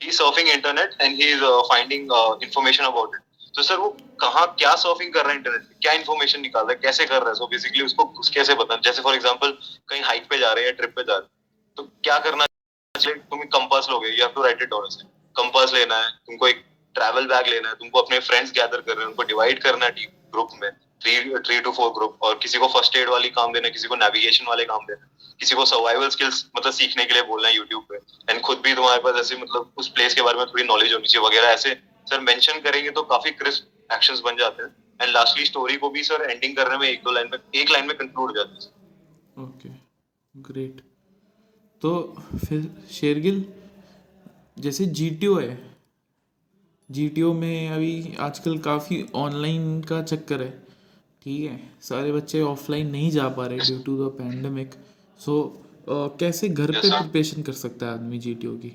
he 0.00 0.12
surfing 0.12 0.48
internet 0.48 0.96
and 1.00 1.14
he 1.14 1.30
is 1.32 1.44
finding 1.68 2.12
information 2.42 2.84
about 2.84 3.14
it 3.14 3.22
तो 3.56 3.62
सर 3.62 3.76
वो 3.78 3.88
कहाँ 4.20 4.46
क्या 4.58 4.74
सर्फिंग 4.76 5.12
कर 5.12 5.22
रहा 5.22 5.30
है 5.30 5.36
इंटरनेट 5.36 5.60
पे? 5.60 5.74
क्या 5.82 5.92
इन्फॉर्मेशन 5.92 6.40
निकाल 6.40 6.64
रहा 6.64 6.72
है? 6.72 6.78
कैसे 6.82 7.06
कर 7.06 7.20
रहा 7.20 7.28
है? 7.28 7.34
सो 7.34 7.46
बेसिकली 7.46 7.84
उसको 7.84 8.04
उस 8.20 8.28
कैसे 8.30 8.54
बताना 8.54 8.80
जैसे 8.84 9.02
फॉर 9.02 9.14
एग्जांपल 9.14 9.50
कहीं 9.88 10.02
हाइक 10.02 10.26
पे 10.30 10.38
जा 10.38 10.52
रहे 10.52 10.64
हैं 10.64 10.70
या 10.70 10.76
ट्रिप 10.76 10.94
पे 10.96 11.02
जा 11.02 11.12
रहे 11.12 11.22
हैं 11.22 11.74
तो 11.76 11.82
क्या 12.04 12.18
करना 12.26 12.46
चाहिए? 12.94 13.18
तुम 13.20 13.42
कंपास 13.58 13.86
लोगे 13.90 14.08
you 14.08 14.22
have 14.22 14.32
to 14.34 14.42
write 14.42 14.62
it 14.62 14.68
down 14.70 14.88
compass 15.36 15.74
लेना 15.74 15.96
है, 15.96 16.10
तुमको 16.26 16.48
एक 16.48 16.64
ट्रैवल 16.94 17.26
बैग 17.26 17.46
लेना 17.48 17.68
है, 17.68 17.74
तुमको 17.74 18.00
अपने 18.00 18.18
फ्रेंड्स 18.20 18.52
गैदर 18.52 18.80
कर 18.80 18.92
रहे 18.92 19.00
हैं, 19.00 19.08
उनको 19.08 19.22
डिवाइड 19.24 19.62
करना 19.62 19.86
है 19.86 20.06
ग्रुप 20.32 20.50
में 20.62 20.70
three 21.02 21.18
three 21.38 21.58
two 21.60 21.70
four 21.72 21.90
group 21.94 22.22
और 22.22 22.38
किसी 22.42 22.58
को 22.58 22.66
फ़र्स्ट 22.68 22.96
एड 22.96 23.08
वाली 23.08 23.28
काम 23.30 23.52
देना 23.52 23.68
किसी 23.70 23.88
को 23.88 23.96
नेविगेशन 23.96 24.44
वाले 24.48 24.64
काम 24.64 24.84
देना 24.86 25.08
किसी 25.40 25.54
को 25.54 25.64
सर्वाइवल 25.66 26.08
स्किल्स 26.10 26.44
मतलब 26.56 26.72
सीखने 26.72 27.04
के 27.04 27.14
लिए 27.14 27.22
बोलना 27.24 27.48
है 27.48 27.56
यूट्यूब 27.56 27.84
पे 27.90 27.96
एंड 28.30 28.40
खुद 28.42 28.60
भी 28.64 28.74
तुम्हारे 28.74 29.02
पास 29.02 29.20
ऐसे 29.20 29.36
मतलब 29.36 29.72
उस 29.78 29.88
प्लेस 29.88 30.14
के 30.14 30.22
बारे 30.22 30.38
में 30.38 30.46
थोड़ी 30.46 30.64
नॉलेज 30.64 30.92
होनी 30.92 31.06
चाहिए 31.06 31.26
वगैरह 31.26 31.48
ऐसे। 31.48 31.74
सर 32.06 32.20
मेंशन 32.22 32.60
करेंगे 32.60 32.90
तो 32.90 33.02
काफ़ी 33.04 33.30
क्रिस्प 33.32 33.92
एक्शंस 33.92 34.20
बन 34.24 34.36
जाते 34.36 34.62
हैं 34.62 34.70
एंड 35.00 35.12
लास्टली 35.12 35.44
स्टोरी 35.44 35.76
को 35.76 35.90
भी 35.90 36.02
सर 36.04 36.30
एंडिंग 36.30 36.56
करने 36.56 36.78
में 36.78 36.88
एक 36.88 37.02
दो 37.04 37.12
लाइन 37.12 37.28
में, 37.32 37.38
एक 37.54 37.70
लाइन 37.70 37.86
में 37.86 37.96
कंक्लूड 37.96 38.30
हो 38.30 38.36
जाती 38.36 38.64
है। 38.64 39.44
ओके 39.44 39.68
ग्रेट 40.34 40.80
तो 41.82 41.92
फिर 42.38 42.70
शेरगिल 42.92 43.44
जैसे 44.56 44.84
जी 44.98 45.08
टी 45.12 45.26
ओ 45.26 45.38
है। 45.38 45.74
जी 46.90 47.08
टी 47.08 47.22
ओ 47.22 47.32
में 47.34 47.70
अभी 47.70 48.16
आजकल 48.20 48.58
काफ़ी 48.62 49.04
ऑनलाइन 49.16 49.80
का 49.82 50.02
चक्कर 50.04 50.42
है। 50.42 50.50
ठीक 51.22 51.50
है 51.50 51.58
सारे 51.82 52.12
बच्चे 52.12 52.40
ऑफलाइन 52.42 52.90
नहीं 52.90 53.10
जा 53.10 53.28
पा 53.36 53.46
रहे 53.46 53.58
due 53.60 53.78
to 53.86 53.96
the 53.98 54.10
pandemic 54.18 54.74
so 55.20 55.34
कैसे 55.88 56.48
घर 56.48 56.70
पे 56.70 56.76
Yes, 56.76 56.84
sir. 56.84 56.98
प्रिपरेशन 56.98 57.42
कर 57.42 57.52
सकता 57.54 57.86
है 57.86 57.92
आदमी 57.92 58.18
जी 58.18 58.34
टी 58.34 58.46
ओ 58.46 58.56
की? 58.56 58.72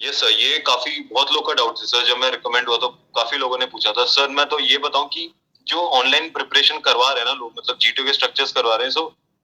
ये 0.00 0.12
सर 0.12 0.30
ये 0.32 0.58
काफ़ी 0.66 1.00
बहुत 1.12 1.32
लोग 1.32 1.46
का 1.46 1.54
डाउट 1.54 1.78
है 1.80 1.86
सर 1.86 2.06
जब 2.08 2.20
मैं 2.20 2.30
रिकमेंड 2.30 2.68
हुआ 2.68 2.76
तो 2.78 2.88
काफ़ी 3.16 3.38
लोगों 3.38 3.58
ने 3.58 3.66
पूछा 3.66 3.92
था। 3.92 4.04
सर 4.14 4.28
मैं 4.30 4.46
तो 4.48 4.58
ये 4.60 4.78
बताऊँ 4.80 5.08
कि 5.08 5.30
जो 5.66 5.86
ऑनलाइन 5.98 6.28
प्रिपरेशन 6.32 6.78
करवा 6.80 7.10
रहे 7.12 7.18
हैं 7.18 7.26
ना 7.26 7.32
लोग 7.34 7.52
मतलब 7.58 7.78
जीटीओ 7.80 8.04
के 8.04 8.12
स्ट्रक्चर्स 8.12 8.52
करवा 8.52 8.74
रहे 8.76 8.86
हैं 8.86 8.92
so 8.92 9.02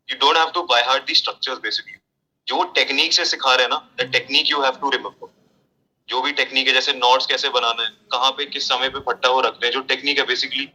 you 0.09 0.16
don't 0.18 0.37
have 0.37 0.51
to 0.55 0.62
by 0.72 0.83
heart 0.88 1.07
the 1.07 1.14
structures 1.14 1.59
basically 1.61 1.98
जो 2.49 2.63
टेक्निक 2.75 3.13
से 3.13 3.25
सिखा 3.25 3.55
रहे 3.55 3.63
हैं 3.63 3.71
ना 3.71 3.89
the 4.01 4.09
technique 4.13 4.51
you 4.51 4.63
have 4.63 4.79
to 4.81 4.91
remember 4.91 5.29
जो 6.09 6.23
भी 6.23 6.33
टेक्निक 6.33 6.69
है 6.69 6.75
जैसे 6.75 6.93
नोट्स 6.93 7.27
कैसे 7.27 7.49
बनाना 7.49 7.83
है 7.83 7.89
कहाँ 8.13 8.31
पे 8.31 8.45
किस 8.47 8.69
समय 8.69 8.89
पे 8.89 9.01
फट्टा 9.01 9.29
वो 9.29 9.41
रखना 9.41 9.67
है 9.67 9.73
जो 9.73 9.81
टेक्निक 9.91 10.19
है 10.19 10.25
बेसिकली 10.27 10.69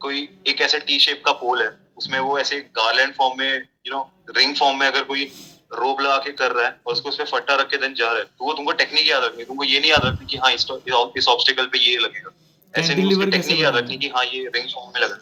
कोई 0.00 0.28
एक 0.46 0.60
ऐसे 0.60 0.78
टी 0.78 0.98
शेप 0.98 1.22
का 1.26 1.32
पोल 1.40 1.62
है 1.62 1.70
उसमें 1.96 2.18
वो 2.18 2.38
ऐसे 2.38 2.58
गार्लैंड 2.76 3.14
फॉर्म 3.14 3.38
में 3.38 3.52
यू 3.86 3.92
नो 3.92 4.00
रिंग 4.36 4.54
फॉर्म 4.56 4.78
में 4.78 4.86
अगर 4.86 5.04
कोई 5.04 5.24
रोप 5.72 6.00
लगा 6.00 6.16
के 6.18 6.32
कर 6.32 6.52
रहा 6.52 6.66
है 6.66 6.76
और 6.86 6.92
उसको 6.92 7.08
उसमें 7.08 7.26
फट्टा 7.26 7.54
रख 7.54 7.68
के 7.70 7.76
देन 7.76 7.94
जा 7.94 8.06
रहा 8.06 8.18
है 8.18 8.24
तो 8.24 8.44
वो 8.44 8.52
तुमको 8.52 8.72
टेक्निक 8.80 9.08
याद 9.08 9.24
रखनी 9.24 9.44
तुमको 9.44 9.64
ये 9.64 9.80
नहीं 9.80 9.90
याद 9.90 10.04
रखनी 10.04 10.26
कि 10.26 10.36
हाँ 10.36 10.52
इस 10.52 11.28
ऑब्स्टिकल 11.28 11.66
पे 11.66 11.78
ये 11.78 11.96
लगेगा। 11.98 12.30
ऐसे 12.74 12.94
नहीं 12.94 13.12
उसकी 13.12 13.30
टेक्निक 13.30 13.60
याद 13.60 13.76
रखनी 13.76 13.96
कि 13.98 14.08
हाँ 14.16 14.24
ये 14.24 14.44
रिंग 14.54 14.68
फॉर्म 14.74 14.90
में 14.94 15.00
लगा। 15.00 15.18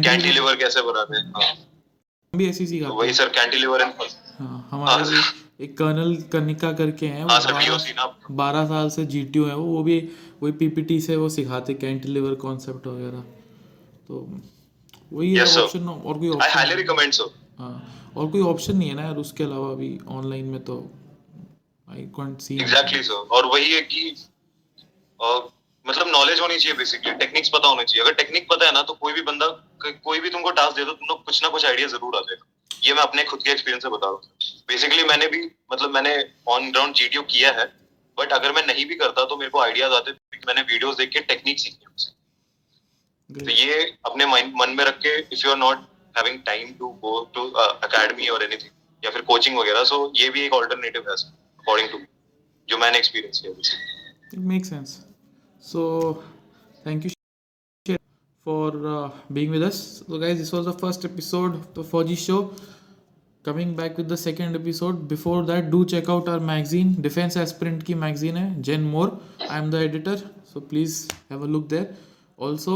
कैंटिलीवर 0.00 0.56
कैसे 0.56 0.82
बनाते 0.82 1.16
हैं? 1.16 1.32
हाँ 1.36 1.52
भी 2.32 2.48
ऐसी 2.48 2.66
सीखा 2.66 2.88
तो 2.88 2.94
वही 2.94 3.12
सर 3.14 3.28
कैंटिलीवर 3.36 3.82
एंड 3.82 3.92
हाँ 4.38 4.68
हमारे 4.70 5.02
हाँ। 5.02 5.10
भी 5.10 5.64
एक 5.64 5.78
कर्नल 5.78 6.16
कनिका 6.16 6.72
करके 6.72 7.06
हैं 7.06 7.24
वो 7.24 7.30
हाँ 7.30 7.40
बारह- 8.30 8.68
साल 8.68 8.88
से 8.88 9.04
जी 9.06 9.24
टी 9.24 9.38
है 9.38 9.54
वो 9.54 9.64
वो 9.64 9.82
भी 9.82 10.08
वही 10.42 10.52
पीपीटी 10.52 11.00
से 11.00 11.16
वो 11.16 11.28
सिखाते 11.28 11.74
कैंटिलीवर 11.74 12.34
कॉन्सेप्ट 12.34 12.86
वगैरह। 12.86 13.20
तो 14.08 14.40
वही 15.12 15.34
है 15.34 15.44
Yes, 15.44 15.54
sir. 15.54 15.62
ऑप्शन 15.62 15.88
और 15.88 16.18
कोई 16.18 16.30
आई 16.42 16.50
हाईली 16.50 16.72
ऑप्शन 16.72 16.76
रिकमेंड 16.76 17.12
हाँ 17.58 18.12
और 18.16 18.30
कोई 18.30 18.40
ऑप्शन 18.40 18.76
नहीं 18.76 18.88
है 18.88 18.94
ना 18.94 19.02
यार 19.02 19.16
उसके 19.16 19.44
अलावा 19.44 19.70
अभी 19.70 19.98
ऑनलाइन 20.08 20.44
में 20.44 20.64
तो 20.64 20.90
I 21.90 22.02
can't 22.02 22.40
see 22.40 22.56
exactly 22.56 23.02
sir 23.02 23.14
और 23.14 23.46
वही 23.46 23.72
है 23.74 23.80
कि 23.80 24.16
अ, 25.22 25.48
मतलब 25.88 26.06
नॉलेज 26.08 26.40
होनी 26.40 26.56
चाहिए 26.58 26.78
बेसिकली 26.78 27.12
टेक्निक्स 27.12 27.48
पता 27.48 27.68
होनी 27.68 27.84
चाहिए। 27.84 28.02
अगर 28.02 28.12
टेक्निक 28.12 28.46
पता 28.50 28.66
है 28.66 28.72
ना 28.72 28.82
तो 28.82 28.92
कोई 28.94 29.12
भी 29.12 29.22
बंदा 29.22 29.46
कोई 30.04 30.20
भी 30.20 30.30
तुमको 30.30 30.50
टास्क 30.50 30.76
दे 30.76 30.84
दो 30.84 30.92
तुमको 30.92 31.14
कुछ 31.14 31.42
ना 31.42 31.48
कुछ 31.48 31.64
आइडिया 31.66 31.88
ज़रूर 31.88 32.16
आ 32.16 32.20
जाएगा। 32.20 32.47
ये 32.84 32.94
मैं 32.94 33.02
अपने 33.02 33.24
खुद 33.24 33.42
के 33.42 33.50
एक्सपीरियंस 33.50 33.82
से 33.82 33.88
बता 33.88 34.06
रहा 34.06 34.14
हूँ 34.14 34.20
बेसिकली 34.68 35.02
मैंने 35.08 35.26
भी 35.26 35.44
मतलब 35.72 35.90
मैंने 35.94 36.14
ऑन 36.54 36.70
ग्राउंड 36.72 36.94
जीटीओ 36.94 37.22
किया 37.32 37.50
है 37.58 37.66
बट 38.18 38.32
अगर 38.32 38.52
मैं 38.52 38.66
नहीं 38.66 38.84
भी 38.86 38.94
करता 39.02 39.24
तो 39.24 39.36
मेरे 39.36 39.50
को 39.50 39.60
आइडियाज़ 39.60 39.92
आते 39.92 40.12
मैंने 40.46 40.62
वीडियोस 40.62 40.96
देख 40.96 41.10
के 41.12 41.20
टेक्निक 41.32 41.58
सीखी 41.60 41.84
है 41.84 41.94
उससे। 41.94 43.44
तो 43.44 43.50
ये 43.52 43.82
अपने 44.06 44.26
मन 44.26 44.74
में 44.78 44.84
रख 44.84 44.98
के 45.06 45.18
if 45.18 45.46
you 45.46 45.50
are 45.50 45.58
not 45.58 45.86
having 46.18 46.38
time 46.46 46.72
to 46.78 46.88
go 47.02 47.18
to 47.34 47.48
academy 47.88 48.28
और 48.36 48.44
एनीथिंग 48.44 49.04
या 49.04 49.10
फिर 49.10 49.22
कोचिंग 49.32 49.58
वगैरह 49.58 49.84
सो 49.92 50.00
ये 50.16 50.28
भी 50.30 50.40
एक 50.46 50.54
ऑल्टरनेटिव 50.54 51.10
है 51.10 51.16
अकॉर्डिंग 51.16 51.90
टू 51.90 52.00
जो 52.68 52.78
मैंने 52.78 52.98
एक्सपीरियंस 52.98 53.40
किया. 53.40 53.52
It 54.32 54.40
makes 54.48 54.68
sense. 54.68 54.98
So, 55.62 55.84
thank 56.84 57.04
you 57.04 57.17
for 58.48 58.72
uh, 58.96 59.10
being 59.30 59.50
with 59.50 59.62
us. 59.62 59.78
So, 60.08 60.18
guys, 60.18 60.38
this 60.38 60.52
was 60.52 60.64
the 60.70 60.76
first 60.84 61.04
episode 61.04 61.54
of 61.56 61.74
the 61.74 61.82
4G 61.82 62.16
show. 62.26 62.40
Coming 63.48 63.76
back 63.80 63.98
with 63.98 64.08
the 64.08 64.16
second 64.16 64.56
episode. 64.60 65.06
Before 65.06 65.42
that, 65.50 65.70
do 65.74 65.84
check 65.92 66.08
out 66.08 66.28
our 66.28 66.40
magazine. 66.40 66.96
Defense 67.08 67.36
Aspirant 67.36 67.84
ki 67.84 67.94
magazine 68.06 68.40
Jen 68.62 68.90
Moore. 68.94 69.12
I 69.48 69.58
am 69.58 69.70
the 69.70 69.84
editor. 69.90 70.16
So 70.44 70.60
please 70.72 71.08
have 71.30 71.42
a 71.42 71.50
look 71.56 71.68
there. 71.68 71.88
Also, 72.38 72.74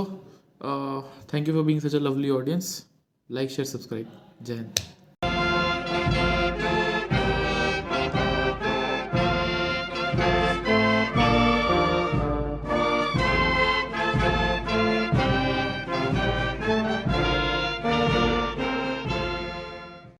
uh, 0.61 1.03
thank 1.29 1.47
you 1.47 1.55
for 1.59 1.63
being 1.63 1.81
such 1.81 1.95
a 1.95 2.01
lovely 2.09 2.31
audience. 2.31 2.73
Like, 3.29 3.49
share, 3.59 3.65
subscribe. 3.77 4.09
Jen. 4.43 4.73